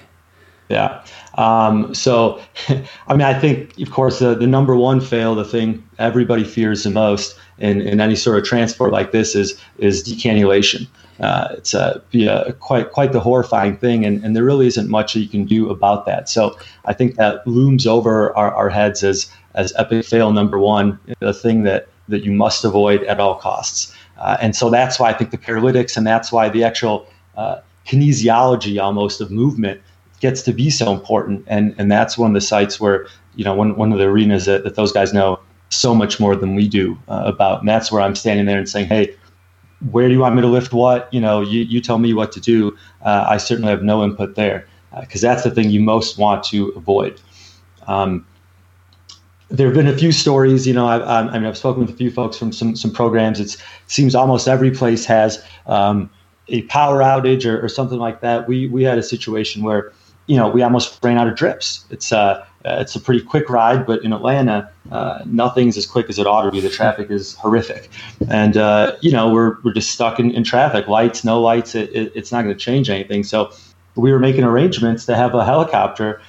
Yeah. 0.69 1.03
Um, 1.35 1.93
so, 1.93 2.39
I 2.69 3.11
mean, 3.11 3.21
I 3.21 3.37
think, 3.37 3.77
of 3.79 3.91
course, 3.91 4.19
the, 4.19 4.35
the 4.35 4.47
number 4.47 4.75
one 4.75 5.01
fail, 5.01 5.35
the 5.35 5.43
thing 5.43 5.83
everybody 5.99 6.43
fears 6.43 6.83
the 6.83 6.89
most 6.89 7.37
in, 7.57 7.81
in 7.81 8.01
any 8.01 8.15
sort 8.15 8.37
of 8.37 8.43
transport 8.43 8.91
like 8.91 9.11
this 9.11 9.35
is 9.35 9.59
is 9.77 10.03
decannulation. 10.03 10.87
Uh, 11.19 11.49
it's 11.53 11.73
a, 11.73 12.01
quite 12.59 12.91
quite 12.91 13.11
the 13.11 13.19
horrifying 13.19 13.77
thing, 13.77 14.05
and, 14.05 14.23
and 14.23 14.35
there 14.35 14.43
really 14.43 14.67
isn't 14.67 14.89
much 14.89 15.13
that 15.13 15.19
you 15.19 15.29
can 15.29 15.45
do 15.45 15.69
about 15.69 16.05
that. 16.05 16.27
So 16.27 16.57
I 16.85 16.93
think 16.93 17.15
that 17.15 17.45
looms 17.45 17.85
over 17.85 18.35
our, 18.35 18.53
our 18.53 18.69
heads 18.69 19.03
as 19.03 19.31
as 19.53 19.73
epic 19.77 20.05
fail 20.05 20.31
number 20.31 20.59
one, 20.59 20.99
the 21.19 21.33
thing 21.33 21.63
that 21.63 21.87
that 22.09 22.23
you 22.23 22.31
must 22.31 22.65
avoid 22.65 23.03
at 23.03 23.19
all 23.19 23.35
costs. 23.35 23.95
Uh, 24.17 24.37
and 24.41 24.55
so 24.55 24.69
that's 24.69 24.99
why 24.99 25.09
I 25.09 25.13
think 25.13 25.31
the 25.31 25.37
paralytics, 25.37 25.95
and 25.97 26.05
that's 26.05 26.31
why 26.31 26.49
the 26.49 26.63
actual 26.63 27.07
uh, 27.37 27.59
kinesiology 27.85 28.81
almost 28.81 29.21
of 29.21 29.31
movement 29.31 29.81
gets 30.19 30.41
to 30.43 30.53
be 30.53 30.69
so 30.69 30.91
important. 30.91 31.43
And 31.47 31.75
and 31.77 31.91
that's 31.91 32.17
one 32.17 32.31
of 32.31 32.33
the 32.33 32.41
sites 32.41 32.79
where 32.79 33.07
you 33.35 33.43
know 33.43 33.53
one 33.53 33.75
one 33.75 33.91
of 33.91 33.99
the 33.99 34.05
arenas 34.05 34.45
that, 34.45 34.63
that 34.63 34.75
those 34.75 34.91
guys 34.91 35.13
know 35.13 35.39
so 35.73 35.95
much 35.95 36.19
more 36.19 36.35
than 36.35 36.55
we 36.55 36.67
do 36.67 36.97
uh, 37.07 37.23
about. 37.25 37.59
And 37.59 37.69
that's 37.69 37.91
where 37.91 38.01
I'm 38.01 38.15
standing 38.15 38.45
there 38.45 38.57
and 38.57 38.69
saying, 38.69 38.87
hey 38.87 39.15
where 39.91 40.07
do 40.07 40.13
you 40.13 40.19
want 40.19 40.35
me 40.35 40.41
to 40.41 40.47
lift 40.47 40.73
what? 40.73 41.13
You 41.13 41.19
know, 41.19 41.41
you, 41.41 41.63
you 41.63 41.81
tell 41.81 41.97
me 41.97 42.13
what 42.13 42.31
to 42.33 42.39
do. 42.39 42.77
Uh, 43.01 43.25
I 43.27 43.37
certainly 43.37 43.69
have 43.69 43.83
no 43.83 44.03
input 44.03 44.35
there 44.35 44.67
because 44.99 45.23
uh, 45.23 45.29
that's 45.29 45.43
the 45.43 45.51
thing 45.51 45.69
you 45.69 45.81
most 45.81 46.17
want 46.17 46.43
to 46.45 46.69
avoid. 46.69 47.19
Um, 47.87 48.25
there 49.49 49.67
have 49.67 49.75
been 49.75 49.87
a 49.87 49.97
few 49.97 50.11
stories, 50.11 50.65
you 50.65 50.73
know, 50.73 50.87
I, 50.87 50.97
I, 50.97 51.19
I, 51.19 51.33
mean, 51.33 51.45
I've 51.45 51.57
spoken 51.57 51.81
with 51.81 51.93
a 51.93 51.97
few 51.97 52.09
folks 52.09 52.37
from 52.37 52.51
some, 52.51 52.75
some 52.75 52.91
programs. 52.91 53.39
It 53.39 53.61
seems 53.87 54.15
almost 54.15 54.47
every 54.47 54.71
place 54.71 55.05
has 55.05 55.43
um, 55.67 56.09
a 56.47 56.63
power 56.63 57.01
outage 57.01 57.45
or, 57.45 57.63
or, 57.63 57.69
something 57.69 57.99
like 57.99 58.21
that. 58.21 58.47
We, 58.47 58.67
we 58.67 58.83
had 58.83 58.97
a 58.97 59.03
situation 59.03 59.61
where, 59.61 59.91
you 60.25 60.37
know, 60.37 60.47
we 60.47 60.63
almost 60.63 60.97
ran 61.03 61.17
out 61.17 61.27
of 61.27 61.35
drips. 61.35 61.85
It's, 61.91 62.11
uh, 62.11 62.43
uh, 62.65 62.77
it's 62.79 62.95
a 62.95 62.99
pretty 62.99 63.21
quick 63.21 63.49
ride, 63.49 63.85
but 63.85 64.03
in 64.03 64.13
Atlanta, 64.13 64.71
uh, 64.91 65.19
nothing's 65.25 65.75
as 65.75 65.85
quick 65.85 66.09
as 66.09 66.17
it 66.17 66.25
ought 66.25 66.43
to 66.43 66.51
be. 66.51 66.61
The 66.61 66.69
traffic 66.69 67.11
is 67.11 67.35
horrific, 67.35 67.89
and 68.29 68.55
uh, 68.55 68.95
you 69.01 69.11
know 69.11 69.33
we're 69.33 69.57
we're 69.63 69.73
just 69.73 69.91
stuck 69.91 70.19
in, 70.19 70.31
in 70.31 70.43
traffic. 70.43 70.87
Lights, 70.87 71.25
no 71.25 71.41
lights, 71.41 71.75
it, 71.75 71.89
it, 71.93 72.11
it's 72.15 72.31
not 72.31 72.43
going 72.43 72.55
to 72.55 72.59
change 72.59 72.89
anything. 72.89 73.23
So 73.23 73.51
we 73.95 74.11
were 74.11 74.19
making 74.19 74.45
arrangements 74.45 75.05
to 75.05 75.15
have 75.15 75.35
a 75.35 75.43
helicopter 75.43 76.21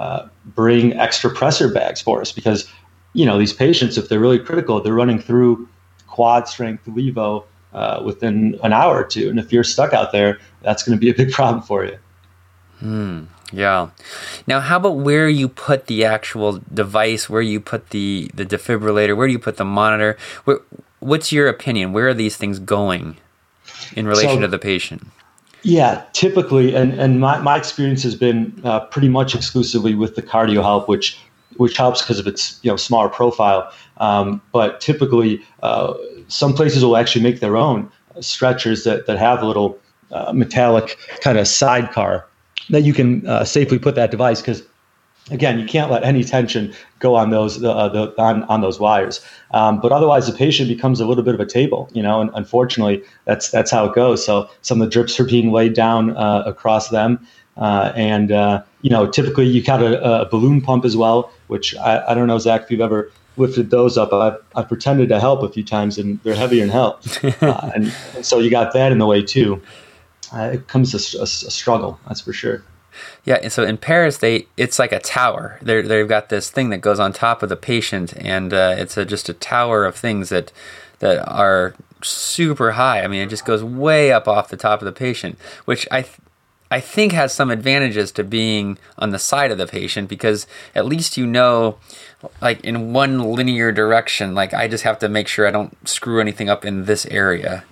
uh, 0.00 0.28
bring 0.46 0.94
extra 0.94 1.30
pressor 1.30 1.72
bags 1.72 2.00
for 2.00 2.20
us 2.20 2.32
because 2.32 2.70
you 3.12 3.26
know 3.26 3.38
these 3.38 3.52
patients, 3.52 3.98
if 3.98 4.08
they're 4.08 4.20
really 4.20 4.38
critical, 4.38 4.80
they're 4.80 4.94
running 4.94 5.20
through 5.20 5.68
quad 6.06 6.48
strength 6.48 6.86
levo 6.86 7.44
uh, 7.74 8.00
within 8.04 8.58
an 8.62 8.72
hour 8.72 9.00
or 9.00 9.04
two, 9.04 9.28
and 9.28 9.38
if 9.38 9.52
you're 9.52 9.64
stuck 9.64 9.92
out 9.92 10.12
there, 10.12 10.38
that's 10.62 10.82
going 10.82 10.96
to 10.96 11.00
be 11.00 11.10
a 11.10 11.14
big 11.14 11.30
problem 11.38 11.62
for 11.62 11.84
you. 11.84 11.98
Hmm. 12.78 13.24
Yeah. 13.54 13.90
Now, 14.48 14.58
how 14.58 14.78
about 14.78 14.96
where 14.96 15.28
you 15.28 15.48
put 15.48 15.86
the 15.86 16.04
actual 16.04 16.60
device? 16.72 17.30
Where 17.30 17.40
you 17.40 17.60
put 17.60 17.90
the 17.90 18.30
the 18.34 18.44
defibrillator? 18.44 19.16
Where 19.16 19.28
do 19.28 19.32
you 19.32 19.38
put 19.38 19.58
the 19.58 19.64
monitor? 19.64 20.18
Where, 20.44 20.58
what's 20.98 21.30
your 21.30 21.48
opinion? 21.48 21.92
Where 21.92 22.08
are 22.08 22.14
these 22.14 22.36
things 22.36 22.58
going 22.58 23.16
in 23.94 24.08
relation 24.08 24.36
so, 24.36 24.40
to 24.40 24.48
the 24.48 24.58
patient? 24.58 25.06
Yeah, 25.62 26.04
typically, 26.12 26.74
and 26.74 26.94
and 26.94 27.20
my, 27.20 27.38
my 27.38 27.56
experience 27.56 28.02
has 28.02 28.16
been 28.16 28.60
uh, 28.64 28.80
pretty 28.86 29.08
much 29.08 29.36
exclusively 29.36 29.94
with 29.94 30.16
the 30.16 30.22
CardioHelp, 30.22 30.88
which 30.88 31.16
which 31.56 31.76
helps 31.76 32.02
because 32.02 32.18
of 32.18 32.26
its 32.26 32.58
you 32.62 32.70
know 32.70 32.76
smaller 32.76 33.08
profile. 33.08 33.72
Um, 33.98 34.42
but 34.50 34.80
typically, 34.80 35.44
uh, 35.62 35.94
some 36.26 36.54
places 36.54 36.84
will 36.84 36.96
actually 36.96 37.22
make 37.22 37.38
their 37.38 37.56
own 37.56 37.88
stretchers 38.20 38.82
that 38.82 39.06
that 39.06 39.18
have 39.18 39.42
a 39.42 39.46
little 39.46 39.78
uh, 40.10 40.32
metallic 40.32 40.98
kind 41.20 41.38
of 41.38 41.46
sidecar 41.46 42.26
that 42.70 42.82
you 42.82 42.92
can 42.92 43.26
uh, 43.26 43.44
safely 43.44 43.78
put 43.78 43.94
that 43.94 44.10
device 44.10 44.40
because 44.40 44.62
again 45.30 45.58
you 45.58 45.66
can't 45.66 45.90
let 45.90 46.04
any 46.04 46.22
tension 46.22 46.72
go 46.98 47.14
on 47.14 47.30
those 47.30 47.62
uh, 47.64 47.88
the, 47.88 48.14
on, 48.20 48.42
on 48.44 48.60
those 48.60 48.78
wires. 48.78 49.24
Um, 49.52 49.80
but 49.80 49.92
otherwise 49.92 50.26
the 50.26 50.36
patient 50.36 50.68
becomes 50.68 51.00
a 51.00 51.06
little 51.06 51.24
bit 51.24 51.34
of 51.34 51.40
a 51.40 51.46
table 51.46 51.88
you 51.92 52.02
know 52.02 52.20
and 52.20 52.30
unfortunately 52.34 53.02
that's 53.24 53.50
that's 53.50 53.70
how 53.70 53.84
it 53.86 53.94
goes. 53.94 54.24
So 54.24 54.48
some 54.62 54.80
of 54.80 54.86
the 54.86 54.90
drips 54.90 55.18
are 55.20 55.24
being 55.24 55.52
laid 55.52 55.74
down 55.74 56.16
uh, 56.16 56.42
across 56.46 56.90
them. 56.90 57.26
Uh, 57.56 57.92
and 57.94 58.32
uh, 58.32 58.60
you 58.82 58.90
know 58.90 59.08
typically 59.08 59.46
you 59.46 59.62
got 59.62 59.80
a, 59.80 60.22
a, 60.22 60.28
balloon 60.28 60.60
pump 60.60 60.84
as 60.84 60.96
well 60.96 61.32
which 61.46 61.76
I, 61.76 62.04
I 62.08 62.14
don't 62.14 62.26
know 62.26 62.38
zach 62.38 62.62
if 62.62 62.70
you've 62.72 62.80
ever 62.80 63.12
lifted 63.36 63.70
those 63.70 63.96
up. 63.98 64.12
I've, 64.12 64.36
I've 64.56 64.68
pretended 64.68 65.08
to 65.08 65.20
help 65.20 65.42
a 65.42 65.48
few 65.48 65.64
times 65.64 65.98
and 65.98 66.20
they're 66.22 66.34
heavier 66.34 66.60
than 66.60 66.70
hell. 66.70 67.00
Uh, 67.40 67.70
and, 67.74 67.92
and 68.14 68.24
so 68.24 68.38
you 68.38 68.48
got 68.48 68.72
that 68.72 68.90
in 68.90 68.98
the 68.98 69.06
way 69.06 69.22
too 69.22 69.60
uh, 70.34 70.50
it 70.54 70.66
comes 70.66 70.94
a, 70.94 71.18
a, 71.18 71.22
a, 71.22 71.26
struggle. 71.26 71.98
That's 72.08 72.20
for 72.20 72.32
sure. 72.32 72.62
Yeah, 73.24 73.38
and 73.42 73.52
so 73.52 73.62
in 73.62 73.78
Paris, 73.78 74.18
they 74.18 74.46
it's 74.56 74.78
like 74.78 74.92
a 74.92 75.00
tower. 75.00 75.58
They 75.62 75.82
they've 75.82 76.08
got 76.08 76.28
this 76.28 76.50
thing 76.50 76.70
that 76.70 76.78
goes 76.78 76.98
on 76.98 77.12
top 77.12 77.42
of 77.42 77.48
the 77.48 77.56
patient, 77.56 78.14
and 78.16 78.52
uh, 78.52 78.74
it's 78.78 78.96
a, 78.96 79.04
just 79.04 79.28
a 79.28 79.34
tower 79.34 79.84
of 79.84 79.96
things 79.96 80.28
that 80.28 80.52
that 80.98 81.26
are 81.28 81.74
super 82.02 82.72
high. 82.72 83.02
I 83.02 83.06
mean, 83.06 83.20
it 83.20 83.30
just 83.30 83.44
goes 83.44 83.62
way 83.62 84.12
up 84.12 84.28
off 84.28 84.48
the 84.48 84.56
top 84.56 84.80
of 84.80 84.86
the 84.86 84.92
patient, 84.92 85.38
which 85.64 85.86
I. 85.90 86.02
Th- 86.02 86.18
I 86.70 86.80
think 86.80 87.12
has 87.12 87.32
some 87.32 87.52
advantages 87.52 88.10
to 88.12 88.24
being 88.24 88.78
on 88.98 89.10
the 89.10 89.18
side 89.20 89.52
of 89.52 89.58
the 89.58 89.66
patient 89.66 90.08
because 90.08 90.44
at 90.74 90.86
least 90.86 91.16
you 91.16 91.24
know, 91.24 91.78
like 92.40 92.64
in 92.64 92.92
one 92.92 93.20
linear 93.20 93.70
direction. 93.70 94.34
Like 94.34 94.52
I 94.54 94.66
just 94.66 94.82
have 94.82 94.98
to 95.00 95.08
make 95.08 95.28
sure 95.28 95.46
I 95.46 95.52
don't 95.52 95.86
screw 95.86 96.20
anything 96.20 96.48
up 96.48 96.64
in 96.64 96.86
this 96.86 97.06
area. 97.06 97.64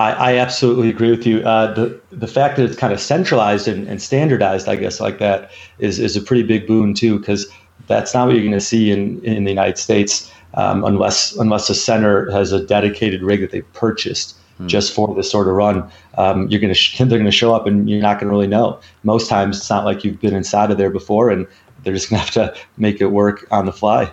I, 0.00 0.32
I 0.32 0.36
absolutely 0.36 0.88
agree 0.88 1.10
with 1.10 1.26
you. 1.26 1.40
Uh, 1.40 1.74
the 1.74 2.00
the 2.10 2.26
fact 2.26 2.56
that 2.56 2.64
it's 2.64 2.76
kind 2.76 2.92
of 2.92 3.00
centralized 3.00 3.68
and, 3.68 3.86
and 3.86 4.00
standardized, 4.00 4.68
I 4.68 4.76
guess, 4.76 5.00
like 5.00 5.18
that 5.18 5.50
is 5.78 5.98
is 5.98 6.16
a 6.16 6.22
pretty 6.22 6.42
big 6.42 6.66
boon 6.66 6.94
too, 6.94 7.18
because 7.18 7.46
that's 7.86 8.14
not 8.14 8.26
what 8.26 8.34
you're 8.34 8.44
going 8.44 8.52
to 8.52 8.60
see 8.60 8.90
in 8.90 9.22
in 9.24 9.44
the 9.44 9.50
United 9.50 9.78
States 9.78 10.32
um, 10.54 10.84
unless 10.84 11.36
unless 11.36 11.68
a 11.70 11.74
center 11.74 12.30
has 12.30 12.52
a 12.52 12.64
dedicated 12.64 13.22
rig 13.22 13.40
that 13.40 13.50
they 13.50 13.62
purchased 13.62 14.36
hmm. 14.56 14.66
just 14.66 14.94
for 14.94 15.14
this 15.14 15.30
sort 15.30 15.48
of 15.48 15.54
run. 15.54 15.88
Um, 16.16 16.48
you're 16.48 16.60
going 16.60 16.72
to 16.72 16.78
sh- 16.78 16.98
they're 16.98 17.06
going 17.06 17.24
to 17.24 17.30
show 17.30 17.54
up 17.54 17.66
and 17.66 17.88
you're 17.88 18.00
not 18.00 18.18
going 18.18 18.28
to 18.28 18.32
really 18.32 18.46
know. 18.46 18.80
Most 19.02 19.28
times 19.28 19.58
it's 19.58 19.70
not 19.70 19.84
like 19.84 20.04
you've 20.04 20.20
been 20.20 20.34
inside 20.34 20.70
of 20.70 20.78
there 20.78 20.90
before, 20.90 21.30
and 21.30 21.46
they're 21.82 21.94
just 21.94 22.10
going 22.10 22.20
to 22.20 22.24
have 22.24 22.34
to 22.34 22.60
make 22.76 23.00
it 23.00 23.06
work 23.06 23.46
on 23.50 23.66
the 23.66 23.72
fly. 23.72 24.12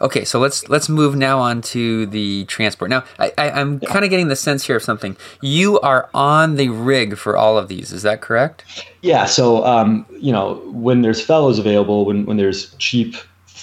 Okay, 0.00 0.24
so 0.24 0.38
let's 0.38 0.68
let's 0.68 0.88
move 0.88 1.16
now 1.16 1.38
on 1.38 1.62
to 1.62 2.06
the 2.06 2.44
transport. 2.46 2.90
Now, 2.90 3.04
I, 3.18 3.32
I, 3.38 3.60
am 3.60 3.80
yeah. 3.82 3.88
kind 3.90 4.04
of 4.04 4.10
getting 4.10 4.28
the 4.28 4.36
sense 4.36 4.66
here 4.66 4.76
of 4.76 4.82
something. 4.82 5.16
You 5.40 5.80
are 5.80 6.08
on 6.12 6.56
the 6.56 6.68
rig 6.68 7.16
for 7.16 7.36
all 7.36 7.56
of 7.58 7.68
these. 7.68 7.92
Is 7.92 8.02
that 8.02 8.20
correct? 8.20 8.64
Yeah. 9.02 9.26
So, 9.26 9.64
um, 9.64 10.06
you 10.10 10.32
know, 10.32 10.56
when 10.66 11.02
there's 11.02 11.20
fellows 11.20 11.58
available, 11.58 12.04
when 12.04 12.26
when 12.26 12.36
there's 12.36 12.74
cheap 12.76 13.16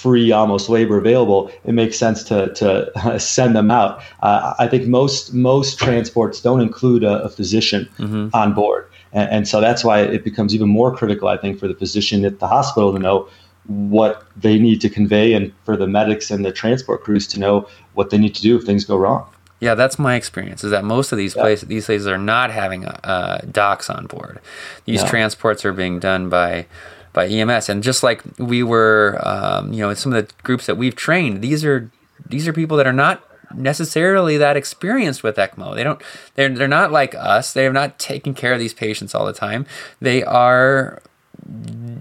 free 0.04 0.34
almost 0.34 0.68
labor 0.68 0.98
available, 0.98 1.50
it 1.64 1.74
makes 1.74 1.98
sense 1.98 2.24
to 2.24 2.54
to 2.56 3.20
send 3.20 3.56
them 3.56 3.72
out. 3.72 4.02
Uh, 4.22 4.54
I 4.60 4.68
think 4.68 4.88
most 4.88 5.34
most 5.34 5.80
transports 5.80 6.42
don't 6.42 6.62
include 6.62 7.04
a, 7.04 7.24
a 7.24 7.30
physician 7.30 7.88
mm-hmm. 7.98 8.28
on 8.34 8.54
board, 8.54 8.90
and, 9.14 9.30
and, 9.30 9.48
so 9.48 9.62
that's 9.62 9.84
why 9.84 10.02
it 10.02 10.24
becomes 10.24 10.54
even 10.54 10.68
more 10.68 10.94
critical. 10.94 11.30
I 11.30 11.38
think 11.38 11.58
for 11.58 11.70
the 11.70 11.76
physician 11.76 12.26
at 12.26 12.40
the 12.40 12.48
hospital 12.48 12.92
to 12.92 13.00
know 13.00 13.30
what 13.68 14.26
they 14.36 14.60
need 14.60 14.82
to 14.82 14.90
convey, 14.90 15.34
and 15.34 15.54
for 15.64 15.78
the 15.78 15.88
medics 15.88 16.32
and 16.32 16.44
the 16.46 16.52
transport 16.52 17.04
crews 17.04 17.28
to 17.28 17.40
know 17.40 17.68
what 17.94 18.10
they 18.10 18.18
need 18.18 18.36
to 18.36 18.42
do 18.42 18.58
if 18.58 18.64
things 18.64 18.84
go 18.86 18.98
wrong. 18.98 19.28
Yeah, 19.60 19.76
that's 19.76 19.98
my 19.98 20.16
experience. 20.16 20.64
Is 20.66 20.72
that 20.72 20.84
most 20.84 21.14
of 21.14 21.18
these 21.18 21.36
yeah. 21.36 21.44
places, 21.44 21.70
these 21.70 21.86
places 21.86 22.08
are 22.08 22.18
not 22.18 22.52
having 22.52 22.86
uh, 22.86 23.46
docs 23.50 23.90
on 23.90 24.08
board. 24.08 24.42
These 24.84 25.04
yeah. 25.04 25.10
transports 25.10 25.64
are 25.64 25.72
being 25.72 26.00
done 26.00 26.28
by 26.28 26.66
by 27.14 27.28
EMS, 27.28 27.70
and 27.70 27.82
just 27.82 28.04
like 28.04 28.22
we 28.38 28.64
were, 28.64 29.22
um, 29.24 29.72
you 29.72 29.80
know, 29.80 29.94
some 29.94 30.12
of 30.12 30.28
the 30.28 30.34
groups 30.44 30.66
that 30.66 30.76
we've 30.76 30.96
trained, 30.96 31.42
these 31.42 31.64
are 31.64 31.90
these 32.28 32.48
are 32.48 32.54
people 32.54 32.76
that 32.76 32.88
are 32.88 32.92
not 32.92 33.24
necessarily 33.56 34.36
that 34.38 34.58
experienced 34.58 35.24
with 35.24 35.38
ECMO. 35.38 35.76
They 35.76 35.84
don't 35.84 36.02
they're 36.36 36.50
they're 36.50 36.68
not 36.68 36.92
like 36.92 37.16
us. 37.16 37.54
They 37.54 37.64
have 37.64 37.74
not 37.74 38.00
taken 38.00 38.34
care 38.34 38.54
of 38.54 38.60
these 38.60 38.74
patients 38.74 39.16
all 39.16 39.26
the 39.26 39.34
time. 39.34 39.66
They 40.02 40.24
are 40.24 41.02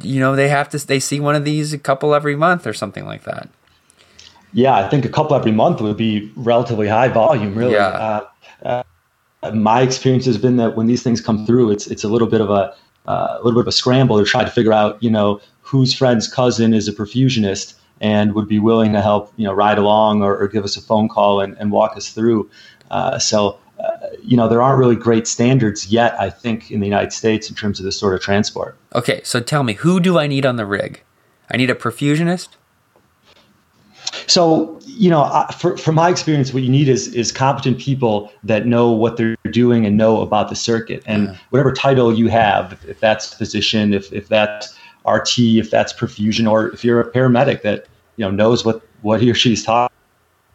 you 0.03 0.21
know, 0.21 0.37
they 0.37 0.49
have 0.49 0.69
to 0.71 0.87
they 0.87 1.01
see 1.01 1.21
one 1.21 1.35
of 1.35 1.45
these 1.45 1.73
a 1.73 1.79
couple 1.79 2.15
every 2.15 2.37
month 2.37 2.67
or 2.67 2.73
something 2.73 3.05
like 3.05 3.25
that. 3.25 3.49
Yeah, 4.53 4.75
I 4.75 4.89
think 4.89 5.05
a 5.05 5.09
couple 5.09 5.35
every 5.35 5.53
month 5.53 5.81
would 5.81 5.97
be 5.97 6.31
relatively 6.37 6.89
high 6.89 7.09
volume, 7.09 7.55
really. 7.55 7.73
Yeah. 7.73 8.27
Uh, 8.63 8.83
uh, 9.43 9.51
my 9.53 9.81
experience 9.81 10.27
has 10.27 10.39
been 10.39 10.57
that 10.57 10.77
when 10.77 10.87
these 10.87 11.03
things 11.03 11.21
come 11.21 11.47
through, 11.47 11.71
it's 11.71 11.87
it's 11.87 12.05
a 12.05 12.09
little 12.09 12.29
bit 12.29 12.41
of 12.41 12.51
a 12.51 12.75
uh, 13.07 13.39
a 13.41 13.43
little 13.43 13.61
bit 13.61 13.63
of 13.63 13.69
a 13.69 13.73
scramble 13.73 14.19
to 14.19 14.25
try 14.25 14.45
to 14.45 14.51
figure 14.51 14.73
out, 14.73 15.03
you 15.03 15.11
know, 15.11 15.41
whose 15.63 15.95
friend's 15.95 16.29
cousin 16.29 16.75
is 16.75 16.87
a 16.87 16.93
perfusionist 16.93 17.75
and 18.01 18.35
would 18.35 18.49
be 18.49 18.59
willing 18.59 18.93
to 18.93 19.01
help, 19.01 19.33
you 19.37 19.45
know, 19.45 19.53
ride 19.53 19.79
along 19.79 20.23
or, 20.23 20.37
or 20.37 20.49
give 20.49 20.65
us 20.65 20.77
a 20.77 20.81
phone 20.81 21.09
call 21.09 21.41
and, 21.41 21.57
and 21.59 21.73
walk 21.73 21.97
us 21.97 22.11
through. 22.11 22.49
Uh, 22.91 23.19
so, 23.19 23.59
uh, 23.83 24.09
you 24.23 24.37
know, 24.37 24.49
there 24.49 24.63
aren't 24.63 24.79
really 24.79 24.97
great 24.97 25.27
standards 25.27 25.89
yet, 25.89 26.19
I 26.19 26.31
think, 26.31 26.71
in 26.71 26.81
the 26.81 26.87
United 26.87 27.13
States 27.13 27.49
in 27.49 27.57
terms 27.57 27.81
of 27.81 27.85
this 27.85 27.99
sort 27.99 28.15
of 28.15 28.21
transport. 28.21 28.77
Okay, 28.95 29.21
so 29.25 29.41
tell 29.41 29.65
me, 29.65 29.75
who 29.75 29.99
do 29.99 30.19
I 30.19 30.27
need 30.27 30.47
on 30.47 30.57
the 30.57 30.67
rig? 30.67 31.03
I 31.51 31.57
need 31.57 31.71
a 31.71 31.75
perfusionist? 31.75 32.49
So, 34.27 34.79
you 34.85 35.11
know, 35.11 35.47
for, 35.59 35.77
from 35.77 35.95
my 35.95 36.11
experience, 36.11 36.53
what 36.53 36.63
you 36.63 36.69
need 36.69 36.89
is 36.89 37.09
is 37.15 37.33
competent 37.33 37.79
people 37.79 38.31
that 38.45 38.67
know 38.67 38.91
what 38.91 39.17
they're 39.17 39.37
doing 39.51 39.87
and 39.87 39.97
know 39.97 40.21
about 40.21 40.49
the 40.49 40.55
circuit. 40.55 41.03
And 41.07 41.29
yeah. 41.29 41.37
whatever 41.51 41.73
title 41.73 42.13
you 42.13 42.29
have, 42.29 42.73
if, 42.73 42.85
if 42.85 43.01
that's 43.01 43.35
physician, 43.35 43.95
if, 43.95 44.13
if 44.13 44.29
that's 44.29 44.79
RT, 45.09 45.39
if 45.39 45.71
that's 45.71 45.93
perfusion, 45.93 46.51
or 46.51 46.69
if 46.69 46.85
you're 46.85 47.01
a 47.01 47.11
paramedic 47.11 47.63
that 47.63 47.87
you 48.17 48.25
know 48.25 48.31
knows 48.31 48.65
what 48.65 48.83
what 49.01 49.21
he 49.21 49.31
or 49.31 49.35
she's 49.35 49.65
talking 49.65 49.97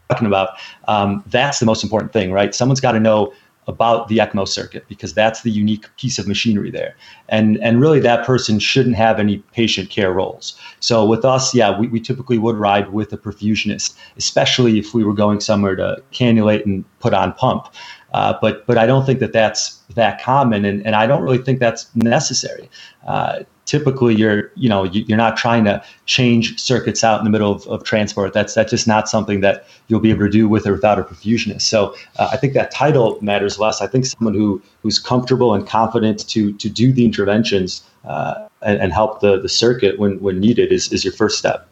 about, 0.10 0.50
um, 0.88 1.24
that's 1.28 1.60
the 1.60 1.66
most 1.66 1.84
important 1.84 2.14
thing, 2.14 2.32
right? 2.32 2.56
Someone's 2.56 2.82
got 2.82 2.94
to 2.94 3.00
know 3.00 3.34
about 3.68 4.08
the 4.08 4.18
ECMO 4.18 4.48
circuit 4.48 4.86
because 4.88 5.14
that's 5.14 5.42
the 5.42 5.52
unique 5.52 5.86
piece 5.98 6.18
of 6.18 6.28
machinery 6.28 6.72
there. 6.72 6.96
And, 7.28 7.58
and 7.58 7.82
really, 7.82 8.00
that 8.00 8.26
person 8.26 8.60
shouldn't 8.60 8.96
have 8.96 9.20
any 9.20 9.40
patient 9.54 9.90
care 9.90 10.12
roles. 10.12 10.58
So, 10.80 11.06
with 11.06 11.26
us, 11.26 11.54
yeah, 11.54 11.78
we, 11.78 11.88
we 11.88 12.00
typically 12.00 12.38
would 12.38 12.56
ride 12.56 12.94
with 12.94 13.12
a 13.12 13.18
perfusionist, 13.18 13.96
especially 14.16 14.80
if 14.80 14.94
we 14.94 15.04
were 15.04 15.14
going 15.14 15.42
somewhere 15.42 15.76
to 15.76 16.02
cannulate 16.14 16.66
and 16.66 16.86
put 17.00 17.14
on 17.14 17.34
pump. 17.34 17.68
Uh, 18.14 18.36
but 18.42 18.66
but 18.68 18.78
I 18.78 18.86
don't 18.86 19.06
think 19.06 19.20
that 19.20 19.34
that's 19.34 19.82
that 19.96 20.22
common, 20.22 20.64
and, 20.64 20.86
and 20.86 20.96
I 20.96 21.06
don't 21.06 21.22
really 21.22 21.40
think 21.40 21.60
that's 21.60 21.94
necessary. 21.94 22.70
Uh, 23.06 23.40
typically 23.68 24.16
you're 24.16 24.52
you 24.56 24.68
know 24.68 24.86
you're 24.86 25.18
not 25.18 25.38
trying 25.38 25.66
to 25.66 25.84
change 26.06 26.60
circuits 26.60 27.04
out 27.04 27.20
in 27.20 27.26
the 27.26 27.30
middle 27.30 27.52
of, 27.52 27.68
of 27.68 27.84
transport. 27.84 28.34
That's 28.34 28.56
that's 28.56 28.72
just 28.72 28.88
not 28.88 29.08
something 29.08 29.42
that 29.42 29.68
you'll 29.88 30.00
be 30.00 30.10
able 30.10 30.26
to 30.26 30.30
do 30.30 30.50
with 30.50 30.66
or 30.66 30.72
without 30.72 30.98
a 30.98 31.04
perfusionist. 31.04 31.62
So 31.62 31.96
uh, 32.18 32.30
i 32.32 32.38
think 32.38 32.54
that 32.54 32.72
title 32.72 33.20
matters 33.22 33.60
less. 33.60 33.82
I 33.82 33.88
think 33.88 34.06
someone 34.06 34.34
who 34.34 34.62
who's 34.82 34.98
comfortable 34.98 35.54
and 35.54 35.68
confident 35.68 36.28
to 36.30 36.54
to 36.54 36.70
do 36.70 36.92
the 36.92 37.06
interventions 37.06 37.84
uh, 38.06 38.48
and, 38.62 38.80
and, 38.80 38.94
help 38.94 39.20
the 39.20 39.40
the 39.40 39.50
circuit 39.50 40.00
when 40.00 40.20
when 40.22 40.40
needed 40.40 40.72
is 40.72 40.92
is 40.92 41.04
your 41.04 41.14
first 41.14 41.38
step 41.38 41.68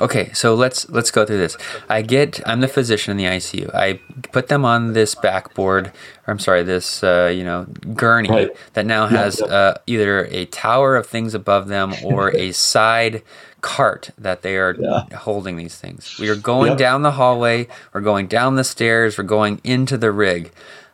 Okay, 0.00 0.32
so 0.32 0.54
let's 0.54 0.88
let's 0.88 1.10
go 1.10 1.26
through 1.26 1.38
this. 1.38 1.56
I 1.88 2.00
get 2.00 2.40
I'm 2.46 2.60
the 2.60 2.68
physician 2.68 3.10
in 3.10 3.18
the 3.18 3.24
ICU. 3.24 3.74
I 3.74 4.00
put 4.32 4.48
them 4.48 4.64
on 4.64 4.94
this 4.94 5.14
backboard, 5.14 5.88
or 6.26 6.32
I'm 6.32 6.38
sorry, 6.38 6.62
this 6.62 7.04
uh, 7.04 7.30
you 7.34 7.44
know 7.44 7.66
gurney 7.94 8.30
right. 8.30 8.56
that 8.72 8.86
now 8.86 9.06
has 9.06 9.40
yeah, 9.40 9.46
yeah. 9.46 9.54
Uh, 9.54 9.74
either 9.86 10.24
a 10.26 10.46
tower 10.46 10.96
of 10.96 11.06
things 11.06 11.34
above 11.34 11.68
them 11.68 11.92
or 12.02 12.34
a 12.34 12.52
side 12.72 13.22
cart 13.60 14.10
that 14.18 14.42
they 14.42 14.56
are 14.56 14.74
yeah. 14.78 15.04
holding 15.14 15.56
these 15.56 15.76
things. 15.76 16.16
We 16.18 16.28
are 16.30 16.36
going 16.36 16.76
down 16.76 17.02
the 17.02 17.12
hallway. 17.12 17.68
We're 17.92 18.00
going 18.00 18.28
down 18.28 18.56
the 18.56 18.64
stairs. 18.64 19.18
We're 19.18 19.24
going 19.24 19.60
into 19.62 19.98
the 19.98 20.10
rig. 20.10 20.52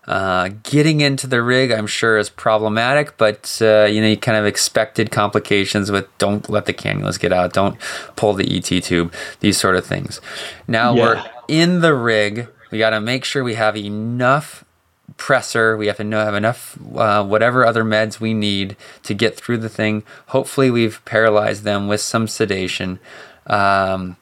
Uh, 0.08 0.48
getting 0.62 1.02
into 1.02 1.26
the 1.26 1.42
rig, 1.42 1.70
I'm 1.70 1.86
sure, 1.86 2.16
is 2.16 2.30
problematic, 2.30 3.18
but 3.18 3.58
uh, 3.60 3.84
you 3.84 4.00
know, 4.00 4.08
you 4.08 4.16
kind 4.16 4.38
of 4.38 4.46
expected 4.46 5.10
complications 5.10 5.90
with 5.90 6.06
don't 6.16 6.48
let 6.48 6.64
the 6.64 6.72
cannulas 6.72 7.20
get 7.20 7.30
out, 7.30 7.52
don't 7.52 7.78
pull 8.16 8.32
the 8.32 8.56
ET 8.56 8.82
tube, 8.82 9.12
these 9.40 9.60
sort 9.60 9.76
of 9.76 9.84
things. 9.84 10.22
Now 10.66 10.94
yeah. 10.94 11.02
we're 11.02 11.24
in 11.46 11.82
the 11.82 11.92
rig. 11.92 12.48
We 12.70 12.78
got 12.78 12.90
to 12.90 13.02
make 13.02 13.26
sure 13.26 13.44
we 13.44 13.54
have 13.54 13.76
enough 13.76 14.64
pressor. 15.18 15.76
We 15.76 15.88
have 15.88 15.98
to 15.98 16.04
know, 16.04 16.24
have 16.24 16.34
enough 16.34 16.78
uh, 16.96 17.22
whatever 17.22 17.66
other 17.66 17.84
meds 17.84 18.18
we 18.18 18.32
need 18.32 18.78
to 19.02 19.12
get 19.12 19.36
through 19.36 19.58
the 19.58 19.68
thing. 19.68 20.04
Hopefully, 20.28 20.70
we've 20.70 21.04
paralyzed 21.04 21.64
them 21.64 21.86
with 21.86 22.00
some 22.00 22.28
sedation. 22.28 22.98
Um, 23.46 24.16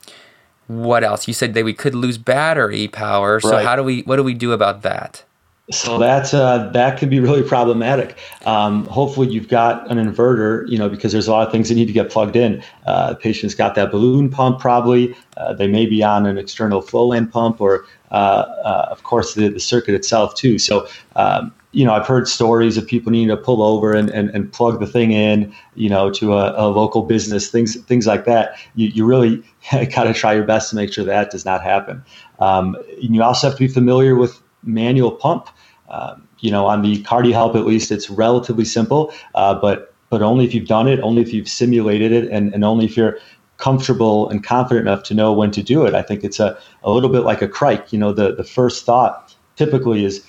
what 0.66 1.05
else? 1.05 1.29
You 1.29 1.35
said 1.35 1.55
that 1.55 1.64
we 1.64 1.75
could 1.75 1.94
lose 1.94 2.18
battery 2.18 2.88
power. 2.88 3.38
So 3.38 3.53
right. 3.53 3.64
how 3.64 3.77
do 3.77 3.85
we? 3.85 4.03
What 4.03 4.16
do 4.16 4.25
we 4.25 4.35
do 4.35 4.51
about 4.51 4.83
that? 4.83 5.22
So 5.71 5.99
that's 5.99 6.33
uh, 6.33 6.71
that 6.75 6.97
could 6.97 7.11
be 7.11 7.19
really 7.19 7.43
problematic. 7.43 8.17
Um, 8.45 8.85
hopefully, 8.87 9.29
you've 9.29 9.49
got 9.49 9.91
an 9.91 9.99
inverter, 9.99 10.69
you 10.69 10.79
know, 10.79 10.89
because 10.89 11.11
there's 11.11 11.27
a 11.27 11.33
lot 11.33 11.45
of 11.45 11.53
things 11.53 11.69
that 11.69 11.75
need 11.75 11.87
to 11.87 11.93
get 11.93 12.09
plugged 12.09 12.37
in. 12.37 12.63
Uh, 12.87 13.11
the 13.11 13.17
patient's 13.17 13.55
got 13.55 13.75
that 13.75 13.91
balloon 13.91 14.31
pump, 14.31 14.61
probably. 14.61 15.17
Uh, 15.37 15.55
they 15.55 15.67
may 15.67 15.85
be 15.85 16.05
on 16.05 16.25
an 16.25 16.39
external 16.39 16.81
Flolan 16.81 17.27
pump, 17.27 17.61
or 17.61 17.85
uh, 18.13 18.15
uh, 18.15 18.89
of 18.93 19.03
course 19.03 19.35
the, 19.35 19.49
the 19.49 19.59
circuit 19.59 19.97
itself 19.97 20.37
too. 20.37 20.57
So, 20.61 20.87
um, 21.17 21.53
you 21.73 21.85
know, 21.85 21.95
I've 21.95 22.07
heard 22.07 22.29
stories 22.29 22.77
of 22.77 22.87
people 22.87 23.11
needing 23.11 23.29
to 23.29 23.37
pull 23.37 23.61
over 23.61 23.93
and, 23.93 24.09
and, 24.11 24.31
and 24.31 24.53
plug 24.53 24.79
the 24.79 24.87
thing 24.87 25.11
in, 25.11 25.53
you 25.75 25.89
know, 25.89 26.13
to 26.13 26.35
a, 26.35 26.55
a 26.57 26.71
local 26.71 27.03
business, 27.03 27.51
things 27.51 27.75
things 27.83 28.07
like 28.07 28.25
that. 28.27 28.57
You, 28.77 28.87
you 28.87 29.05
really 29.05 29.43
got 29.73 30.05
to 30.05 30.15
try 30.15 30.35
your 30.35 30.45
best 30.45 30.71
to 30.71 30.77
make 30.77 30.93
sure 30.93 31.05
that 31.05 31.33
does 31.33 31.45
not 31.45 31.65
happen. 31.65 32.05
Um, 32.39 32.77
you 33.01 33.21
also 33.21 33.49
have 33.49 33.59
to 33.59 33.67
be 33.67 33.73
familiar 33.73 34.15
with 34.15 34.41
manual 34.67 35.13
pump. 35.13 35.49
Um, 35.89 36.27
you 36.41 36.51
know, 36.51 36.67
on 36.67 36.83
the 36.83 37.03
CardioHelp 37.05 37.55
at 37.55 37.65
least, 37.65 37.91
it's 37.91 38.11
relatively 38.11 38.65
simple, 38.65 39.13
uh, 39.35 39.55
but 39.55 39.95
but 40.11 40.23
only 40.23 40.45
if 40.45 40.55
you've 40.55 40.69
done 40.69 40.89
it, 40.89 41.01
only 41.01 41.23
if 41.23 41.33
you've 41.33 41.49
simulated 41.49 42.13
it, 42.13 42.31
and, 42.31 42.55
and 42.55 42.65
only 42.65 42.85
if 42.85 42.97
you're 42.97 43.19
comfortable 43.57 44.29
and 44.29 44.45
confident 44.45 44.87
enough 44.87 45.03
to 45.05 45.15
know 45.15 45.33
when 45.33 45.51
to 45.51 45.63
do 45.63 45.85
it. 45.87 45.95
I 45.95 46.03
think 46.03 46.25
it's 46.25 46.39
a, 46.39 46.59
a 46.85 46.91
little 46.91 47.09
bit 47.09 47.21
like 47.21 47.43
a 47.43 47.49
crike. 47.49 47.93
You 47.93 47.99
know, 47.99 48.13
the, 48.13 48.35
the 48.35 48.45
first 48.45 48.85
thought 48.85 49.35
typically 49.57 50.05
is, 50.05 50.25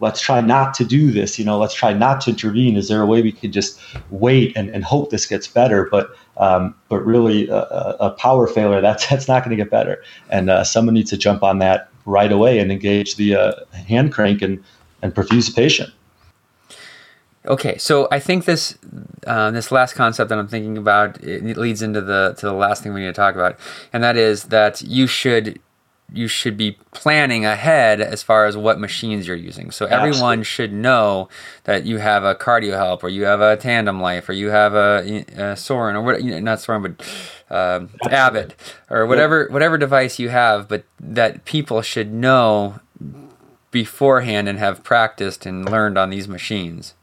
let's 0.00 0.20
try 0.20 0.40
not 0.40 0.74
to 0.74 0.84
do 0.84 1.10
this. 1.10 1.38
You 1.38 1.44
know, 1.44 1.58
let's 1.58 1.74
try 1.74 1.92
not 1.92 2.20
to 2.22 2.30
intervene. 2.30 2.76
Is 2.76 2.88
there 2.88 3.02
a 3.02 3.06
way 3.06 3.20
we 3.20 3.32
could 3.32 3.52
just 3.52 3.80
wait 4.10 4.56
and, 4.56 4.70
and 4.70 4.84
hope 4.84 5.10
this 5.10 5.26
gets 5.26 5.48
better? 5.48 5.88
But 5.90 6.10
um, 6.36 6.74
but 6.88 7.04
really, 7.04 7.48
a, 7.48 7.56
a, 7.98 8.10
power 8.12 8.46
failure 8.46 8.80
that's 8.80 9.08
that's 9.08 9.26
not 9.26 9.44
going 9.44 9.56
to 9.56 9.62
get 9.62 9.72
better, 9.72 10.02
and 10.30 10.48
uh, 10.48 10.62
someone 10.62 10.94
needs 10.94 11.10
to 11.10 11.16
jump 11.16 11.42
on 11.42 11.58
that 11.58 11.87
right 12.08 12.32
away 12.32 12.58
and 12.58 12.72
engage 12.72 13.16
the 13.16 13.36
uh, 13.36 13.52
hand 13.86 14.12
crank 14.12 14.42
and 14.42 14.64
and 15.02 15.14
perfuse 15.14 15.46
the 15.46 15.52
patient. 15.54 15.92
Okay, 17.46 17.78
so 17.78 18.08
I 18.10 18.18
think 18.18 18.44
this 18.46 18.76
uh, 19.26 19.50
this 19.50 19.70
last 19.70 19.94
concept 19.94 20.28
that 20.30 20.38
I'm 20.38 20.48
thinking 20.48 20.76
about 20.76 21.22
it 21.22 21.56
leads 21.56 21.82
into 21.82 22.00
the 22.00 22.34
to 22.38 22.46
the 22.46 22.52
last 22.52 22.82
thing 22.82 22.92
we 22.92 23.00
need 23.00 23.06
to 23.06 23.12
talk 23.12 23.34
about, 23.34 23.58
and 23.92 24.02
that 24.02 24.16
is 24.16 24.44
that 24.44 24.82
you 24.82 25.06
should 25.06 25.60
you 26.12 26.26
should 26.26 26.56
be 26.56 26.72
planning 26.92 27.44
ahead 27.44 28.00
as 28.00 28.22
far 28.22 28.46
as 28.46 28.56
what 28.56 28.80
machines 28.80 29.26
you're 29.26 29.36
using. 29.36 29.70
So 29.70 29.86
everyone 29.86 30.40
Absolutely. 30.40 30.44
should 30.44 30.72
know 30.72 31.28
that 31.64 31.84
you 31.84 31.98
have 31.98 32.24
a 32.24 32.34
CardioHelp 32.34 33.02
or 33.02 33.08
you 33.08 33.24
have 33.24 33.40
a 33.40 33.56
TandemLife, 33.56 34.28
or 34.28 34.32
you 34.32 34.48
have 34.48 34.74
a, 34.74 35.24
a 35.36 35.56
Sorin 35.56 35.96
or 35.96 36.02
what 36.02 36.22
not 36.22 36.60
Sorin 36.60 36.82
but 36.82 37.06
um, 37.50 37.90
Abbott 38.10 38.54
or 38.88 39.06
whatever 39.06 39.46
yeah. 39.46 39.52
whatever 39.52 39.76
device 39.76 40.18
you 40.18 40.30
have, 40.30 40.68
but 40.68 40.84
that 40.98 41.44
people 41.44 41.82
should 41.82 42.12
know 42.12 42.80
beforehand 43.70 44.48
and 44.48 44.58
have 44.58 44.82
practiced 44.82 45.44
and 45.44 45.68
learned 45.68 45.98
on 45.98 46.10
these 46.10 46.26
machines. 46.26 46.94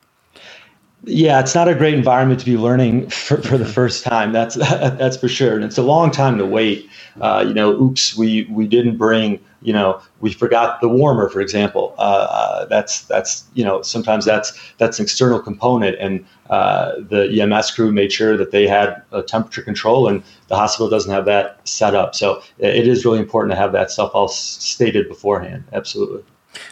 Yeah, 1.03 1.39
it's 1.39 1.53
not 1.53 1.67
a 1.67 1.75
great 1.75 1.93
environment 1.93 2.39
to 2.39 2.45
be 2.45 2.57
learning 2.57 3.09
for, 3.09 3.37
for 3.41 3.57
the 3.57 3.65
first 3.65 4.03
time. 4.03 4.31
That's 4.31 4.55
that's 4.59 5.17
for 5.17 5.27
sure, 5.27 5.55
and 5.55 5.63
it's 5.63 5.77
a 5.77 5.83
long 5.83 6.09
time 6.11 6.37
to 6.39 6.45
wait. 6.45 6.89
Uh, 7.21 7.43
you 7.47 7.53
know, 7.53 7.71
oops, 7.79 8.17
we 8.17 8.43
we 8.49 8.67
didn't 8.67 8.97
bring. 8.97 9.39
You 9.61 9.73
know, 9.73 9.99
we 10.19 10.31
forgot 10.31 10.79
the 10.81 10.87
warmer, 10.89 11.27
for 11.29 11.41
example. 11.41 11.95
Uh, 11.97 12.27
uh, 12.29 12.65
that's 12.65 13.01
that's 13.03 13.45
you 13.53 13.63
know 13.63 13.81
sometimes 13.83 14.25
that's 14.25 14.53
that's 14.77 14.97
an 14.99 15.03
external 15.03 15.39
component, 15.39 15.97
and 15.99 16.25
uh, 16.49 16.93
the 17.09 17.27
EMS 17.39 17.71
crew 17.71 17.91
made 17.91 18.11
sure 18.11 18.35
that 18.37 18.49
they 18.51 18.67
had 18.67 19.01
a 19.11 19.21
temperature 19.21 19.61
control, 19.61 20.07
and 20.07 20.23
the 20.47 20.55
hospital 20.55 20.89
doesn't 20.89 21.11
have 21.11 21.25
that 21.25 21.59
set 21.67 21.93
up. 21.93 22.15
So 22.15 22.41
it 22.57 22.87
is 22.87 23.05
really 23.05 23.19
important 23.19 23.51
to 23.51 23.57
have 23.57 23.73
that 23.73 23.91
stuff 23.91 24.11
all 24.15 24.27
stated 24.27 25.07
beforehand. 25.07 25.65
Absolutely. 25.71 26.23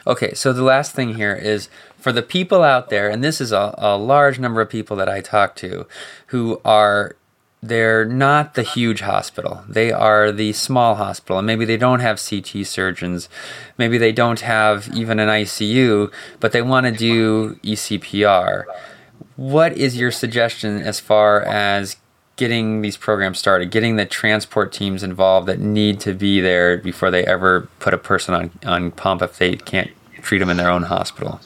Okay, 0.05 0.33
so 0.33 0.53
the 0.53 0.63
last 0.63 0.93
thing 0.93 1.15
here 1.15 1.35
is 1.35 1.69
for 1.97 2.11
the 2.11 2.21
people 2.21 2.63
out 2.63 2.89
there, 2.89 3.09
and 3.09 3.23
this 3.23 3.39
is 3.39 3.51
a, 3.51 3.73
a 3.77 3.97
large 3.97 4.39
number 4.39 4.61
of 4.61 4.69
people 4.69 4.97
that 4.97 5.09
I 5.09 5.21
talk 5.21 5.55
to 5.57 5.87
who 6.27 6.59
are 6.65 7.15
they're 7.63 8.03
not 8.03 8.55
the 8.55 8.61
huge 8.61 8.99
hospital. 8.99 9.63
They 9.69 9.89
are 9.89 10.33
the 10.33 10.51
small 10.51 10.95
hospital. 10.95 11.37
And 11.37 11.47
maybe 11.47 11.63
they 11.63 11.77
don't 11.77 12.01
have 12.01 12.21
CT 12.21 12.67
surgeons. 12.67 13.29
Maybe 13.77 13.97
they 13.97 14.11
don't 14.11 14.41
have 14.41 14.89
even 14.93 15.17
an 15.17 15.29
ICU, 15.29 16.11
but 16.41 16.51
they 16.51 16.61
want 16.61 16.87
to 16.87 16.91
do 16.91 17.55
ECPR. 17.63 18.65
What 19.37 19.77
is 19.77 19.97
your 19.97 20.11
suggestion 20.11 20.81
as 20.81 20.99
far 20.99 21.41
as 21.41 21.95
getting 22.35 22.81
these 22.81 22.97
programs 22.97 23.37
started, 23.37 23.71
getting 23.71 23.95
the 23.95 24.05
transport 24.05 24.71
teams 24.71 25.03
involved 25.03 25.47
that 25.47 25.59
need 25.59 25.99
to 26.01 26.13
be 26.13 26.41
there 26.41 26.77
before 26.77 27.11
they 27.11 27.25
ever 27.25 27.67
put 27.79 27.93
a 27.93 27.97
person 27.97 28.33
on, 28.33 28.51
on 28.65 28.91
pump 28.91 29.21
if 29.21 29.37
they 29.37 29.55
can't 29.55 29.91
treat 30.21 30.39
them 30.39 30.49
in 30.49 30.57
their 30.57 30.69
own 30.69 30.83
hospital? 30.83 31.39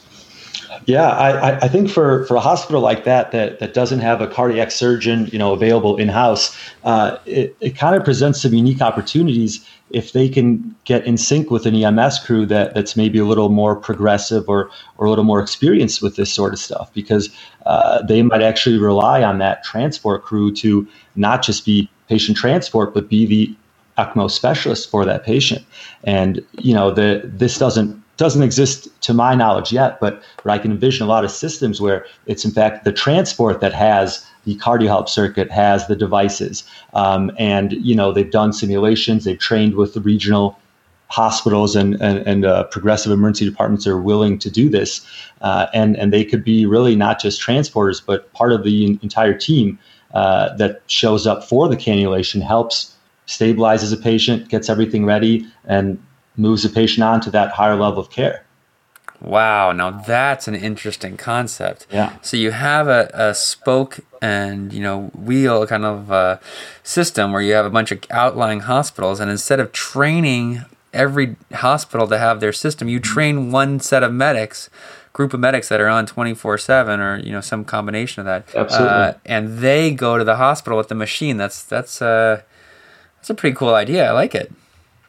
Yeah, 0.86 1.08
I, 1.08 1.56
I 1.56 1.68
think 1.68 1.90
for, 1.90 2.24
for 2.24 2.36
a 2.36 2.40
hospital 2.40 2.80
like 2.80 3.04
that, 3.04 3.30
that 3.32 3.58
that 3.58 3.74
doesn't 3.74 4.00
have 4.00 4.22
a 4.22 4.26
cardiac 4.26 4.70
surgeon, 4.70 5.26
you 5.26 5.38
know, 5.38 5.52
available 5.52 5.98
in 5.98 6.08
house, 6.08 6.56
uh, 6.84 7.18
it, 7.26 7.54
it 7.60 7.76
kind 7.76 7.94
of 7.94 8.04
presents 8.04 8.40
some 8.40 8.54
unique 8.54 8.80
opportunities 8.80 9.68
if 9.90 10.12
they 10.12 10.28
can 10.28 10.74
get 10.84 11.06
in 11.06 11.16
sync 11.16 11.50
with 11.50 11.66
an 11.66 11.74
EMS 11.74 12.18
crew 12.20 12.46
that 12.46 12.74
that's 12.74 12.96
maybe 12.96 13.18
a 13.18 13.24
little 13.24 13.48
more 13.48 13.76
progressive 13.76 14.48
or 14.48 14.70
or 14.96 15.06
a 15.06 15.10
little 15.10 15.24
more 15.24 15.40
experienced 15.40 16.02
with 16.02 16.16
this 16.16 16.32
sort 16.32 16.52
of 16.52 16.58
stuff, 16.58 16.92
because 16.92 17.30
uh, 17.66 18.02
they 18.02 18.22
might 18.22 18.42
actually 18.42 18.78
rely 18.78 19.22
on 19.22 19.38
that 19.38 19.64
transport 19.64 20.22
crew 20.22 20.52
to 20.54 20.86
not 21.16 21.42
just 21.42 21.64
be 21.64 21.88
patient 22.08 22.36
transport, 22.36 22.94
but 22.94 23.08
be 23.08 23.26
the 23.26 23.54
ECMO 23.98 24.30
specialist 24.30 24.90
for 24.90 25.04
that 25.04 25.24
patient. 25.24 25.64
And 26.04 26.44
you 26.58 26.74
know, 26.74 26.90
the 26.90 27.22
this 27.24 27.58
doesn't 27.58 28.02
doesn't 28.18 28.42
exist 28.42 28.88
to 29.00 29.14
my 29.14 29.34
knowledge 29.36 29.72
yet, 29.72 30.00
but, 30.00 30.20
but 30.42 30.50
I 30.50 30.58
can 30.58 30.72
envision 30.72 31.06
a 31.06 31.08
lot 31.08 31.24
of 31.24 31.30
systems 31.30 31.80
where 31.80 32.04
it's 32.26 32.44
in 32.44 32.50
fact 32.50 32.84
the 32.84 32.92
transport 32.92 33.60
that 33.60 33.72
has 33.72 34.26
the 34.48 34.56
CardioHelp 34.56 35.10
circuit 35.10 35.50
has 35.50 35.86
the 35.88 35.94
devices, 35.94 36.64
um, 36.94 37.30
and 37.38 37.72
you 37.72 37.94
know 37.94 38.12
they've 38.12 38.30
done 38.30 38.54
simulations, 38.54 39.24
they've 39.24 39.38
trained 39.38 39.74
with 39.74 39.92
the 39.92 40.00
regional 40.00 40.58
hospitals 41.08 41.76
and 41.76 42.00
and, 42.00 42.26
and 42.26 42.46
uh, 42.46 42.64
progressive 42.64 43.12
emergency 43.12 43.44
departments 43.44 43.86
are 43.86 44.00
willing 44.00 44.38
to 44.38 44.50
do 44.50 44.70
this, 44.70 45.06
uh, 45.42 45.66
and 45.74 45.98
and 45.98 46.14
they 46.14 46.24
could 46.24 46.42
be 46.42 46.64
really 46.64 46.96
not 46.96 47.20
just 47.20 47.42
transporters, 47.42 48.00
but 48.04 48.32
part 48.32 48.52
of 48.52 48.64
the 48.64 48.98
entire 49.02 49.36
team 49.36 49.78
uh, 50.14 50.56
that 50.56 50.80
shows 50.86 51.26
up 51.26 51.44
for 51.46 51.68
the 51.68 51.76
cannulation, 51.76 52.40
helps 52.40 52.94
stabilizes 53.26 53.92
a 53.92 53.98
patient, 53.98 54.48
gets 54.48 54.70
everything 54.70 55.04
ready, 55.04 55.46
and 55.66 56.02
moves 56.38 56.62
the 56.62 56.70
patient 56.70 57.04
on 57.04 57.20
to 57.20 57.30
that 57.30 57.50
higher 57.50 57.76
level 57.76 57.98
of 57.98 58.08
care. 58.08 58.42
Wow, 59.20 59.72
now 59.72 59.90
that's 59.90 60.46
an 60.46 60.54
interesting 60.54 61.16
concept. 61.16 61.86
Yeah. 61.90 62.16
So 62.22 62.36
you 62.36 62.52
have 62.52 62.86
a, 62.86 63.10
a 63.12 63.34
spoke 63.34 64.00
and 64.22 64.72
you 64.72 64.80
know 64.80 65.06
wheel 65.14 65.66
kind 65.66 65.84
of 65.84 66.12
uh, 66.12 66.38
system 66.82 67.32
where 67.32 67.42
you 67.42 67.52
have 67.54 67.66
a 67.66 67.70
bunch 67.70 67.90
of 67.90 68.00
outlying 68.10 68.60
hospitals, 68.60 69.18
and 69.18 69.30
instead 69.30 69.58
of 69.58 69.72
training 69.72 70.64
every 70.92 71.36
hospital 71.52 72.06
to 72.06 72.18
have 72.18 72.40
their 72.40 72.52
system, 72.52 72.88
you 72.88 73.00
train 73.00 73.50
one 73.50 73.80
set 73.80 74.02
of 74.02 74.12
medics, 74.12 74.70
group 75.12 75.34
of 75.34 75.40
medics 75.40 75.68
that 75.68 75.80
are 75.80 75.88
on 75.88 76.06
twenty 76.06 76.34
four 76.34 76.56
seven, 76.56 77.00
or 77.00 77.18
you 77.18 77.32
know 77.32 77.40
some 77.40 77.64
combination 77.64 78.20
of 78.20 78.26
that. 78.26 78.54
Absolutely. 78.54 78.88
Uh, 78.88 79.12
and 79.26 79.58
they 79.58 79.90
go 79.90 80.16
to 80.16 80.24
the 80.24 80.36
hospital 80.36 80.78
with 80.78 80.88
the 80.88 80.94
machine. 80.94 81.38
That's 81.38 81.64
that's 81.64 82.00
uh, 82.00 82.42
that's 83.16 83.30
a 83.30 83.34
pretty 83.34 83.56
cool 83.56 83.74
idea. 83.74 84.08
I 84.08 84.12
like 84.12 84.36
it 84.36 84.52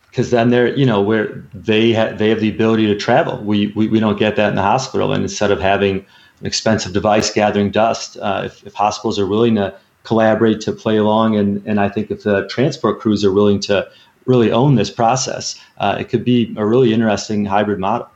because 0.09 0.31
then 0.31 0.49
they're 0.49 0.75
you 0.75 0.85
know 0.85 1.01
where 1.01 1.43
they 1.53 1.91
they 2.15 2.29
have 2.29 2.39
the 2.39 2.49
ability 2.49 2.87
to 2.87 2.95
travel. 2.95 3.41
We, 3.43 3.67
we 3.67 3.87
we 3.87 3.99
don't 3.99 4.17
get 4.17 4.35
that 4.35 4.49
in 4.49 4.55
the 4.55 4.61
hospital, 4.61 5.13
and 5.13 5.23
instead 5.23 5.51
of 5.51 5.59
having 5.59 6.05
an 6.39 6.45
expensive 6.45 6.93
device 6.93 7.31
gathering 7.31 7.71
dust, 7.71 8.17
uh, 8.17 8.43
if, 8.45 8.65
if 8.65 8.73
hospitals 8.73 9.19
are 9.19 9.27
willing 9.27 9.55
to 9.55 9.73
collaborate 10.03 10.61
to 10.61 10.71
play 10.71 10.97
along, 10.97 11.35
and 11.35 11.65
and 11.65 11.79
I 11.79 11.89
think 11.89 12.11
if 12.11 12.23
the 12.23 12.47
transport 12.47 12.99
crews 12.99 13.23
are 13.23 13.31
willing 13.31 13.59
to 13.61 13.87
really 14.25 14.51
own 14.51 14.75
this 14.75 14.89
process, 14.89 15.59
uh, 15.77 15.97
it 15.99 16.09
could 16.09 16.23
be 16.23 16.53
a 16.57 16.65
really 16.65 16.93
interesting 16.93 17.45
hybrid 17.45 17.79
model. 17.79 18.07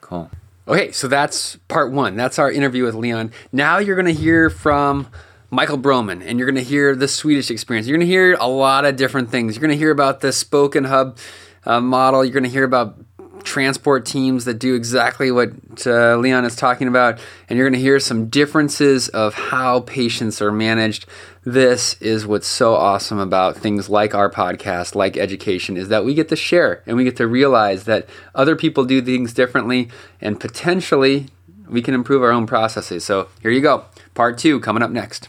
Cool. 0.00 0.30
Okay, 0.68 0.92
so 0.92 1.08
that's 1.08 1.56
part 1.66 1.90
one. 1.90 2.16
That's 2.16 2.38
our 2.38 2.50
interview 2.50 2.84
with 2.84 2.94
Leon. 2.94 3.32
Now 3.50 3.78
you're 3.78 3.96
going 3.96 4.14
to 4.14 4.20
hear 4.20 4.48
from 4.48 5.08
Michael 5.54 5.76
Broman, 5.76 6.22
and 6.24 6.38
you're 6.38 6.50
going 6.50 6.64
to 6.64 6.68
hear 6.68 6.96
the 6.96 7.06
Swedish 7.06 7.50
experience. 7.50 7.86
You're 7.86 7.98
going 7.98 8.06
to 8.06 8.10
hear 8.10 8.38
a 8.40 8.48
lot 8.48 8.86
of 8.86 8.96
different 8.96 9.30
things. 9.30 9.54
You're 9.54 9.60
going 9.60 9.70
to 9.70 9.76
hear 9.76 9.90
about 9.90 10.22
the 10.22 10.32
spoken 10.32 10.84
hub 10.84 11.18
uh, 11.66 11.78
model. 11.78 12.24
You're 12.24 12.32
going 12.32 12.44
to 12.44 12.48
hear 12.48 12.64
about 12.64 12.96
transport 13.44 14.06
teams 14.06 14.46
that 14.46 14.54
do 14.54 14.74
exactly 14.74 15.30
what 15.30 15.50
uh, 15.86 16.16
Leon 16.16 16.46
is 16.46 16.56
talking 16.56 16.88
about, 16.88 17.20
and 17.50 17.58
you're 17.58 17.68
going 17.68 17.78
to 17.78 17.84
hear 17.84 18.00
some 18.00 18.30
differences 18.30 19.10
of 19.10 19.34
how 19.34 19.80
patients 19.80 20.40
are 20.40 20.50
managed. 20.50 21.04
This 21.44 22.00
is 22.00 22.26
what's 22.26 22.46
so 22.46 22.74
awesome 22.74 23.18
about 23.18 23.54
things 23.54 23.90
like 23.90 24.14
our 24.14 24.30
podcast, 24.30 24.94
like 24.94 25.18
education, 25.18 25.76
is 25.76 25.88
that 25.88 26.02
we 26.02 26.14
get 26.14 26.30
to 26.30 26.36
share 26.36 26.82
and 26.86 26.96
we 26.96 27.04
get 27.04 27.16
to 27.16 27.26
realize 27.26 27.84
that 27.84 28.08
other 28.34 28.56
people 28.56 28.86
do 28.86 29.02
things 29.02 29.34
differently, 29.34 29.90
and 30.18 30.40
potentially 30.40 31.26
we 31.68 31.82
can 31.82 31.92
improve 31.92 32.22
our 32.22 32.32
own 32.32 32.46
processes. 32.46 33.04
So 33.04 33.28
here 33.42 33.50
you 33.50 33.60
go, 33.60 33.84
part 34.14 34.38
two 34.38 34.58
coming 34.58 34.82
up 34.82 34.90
next. 34.90 35.28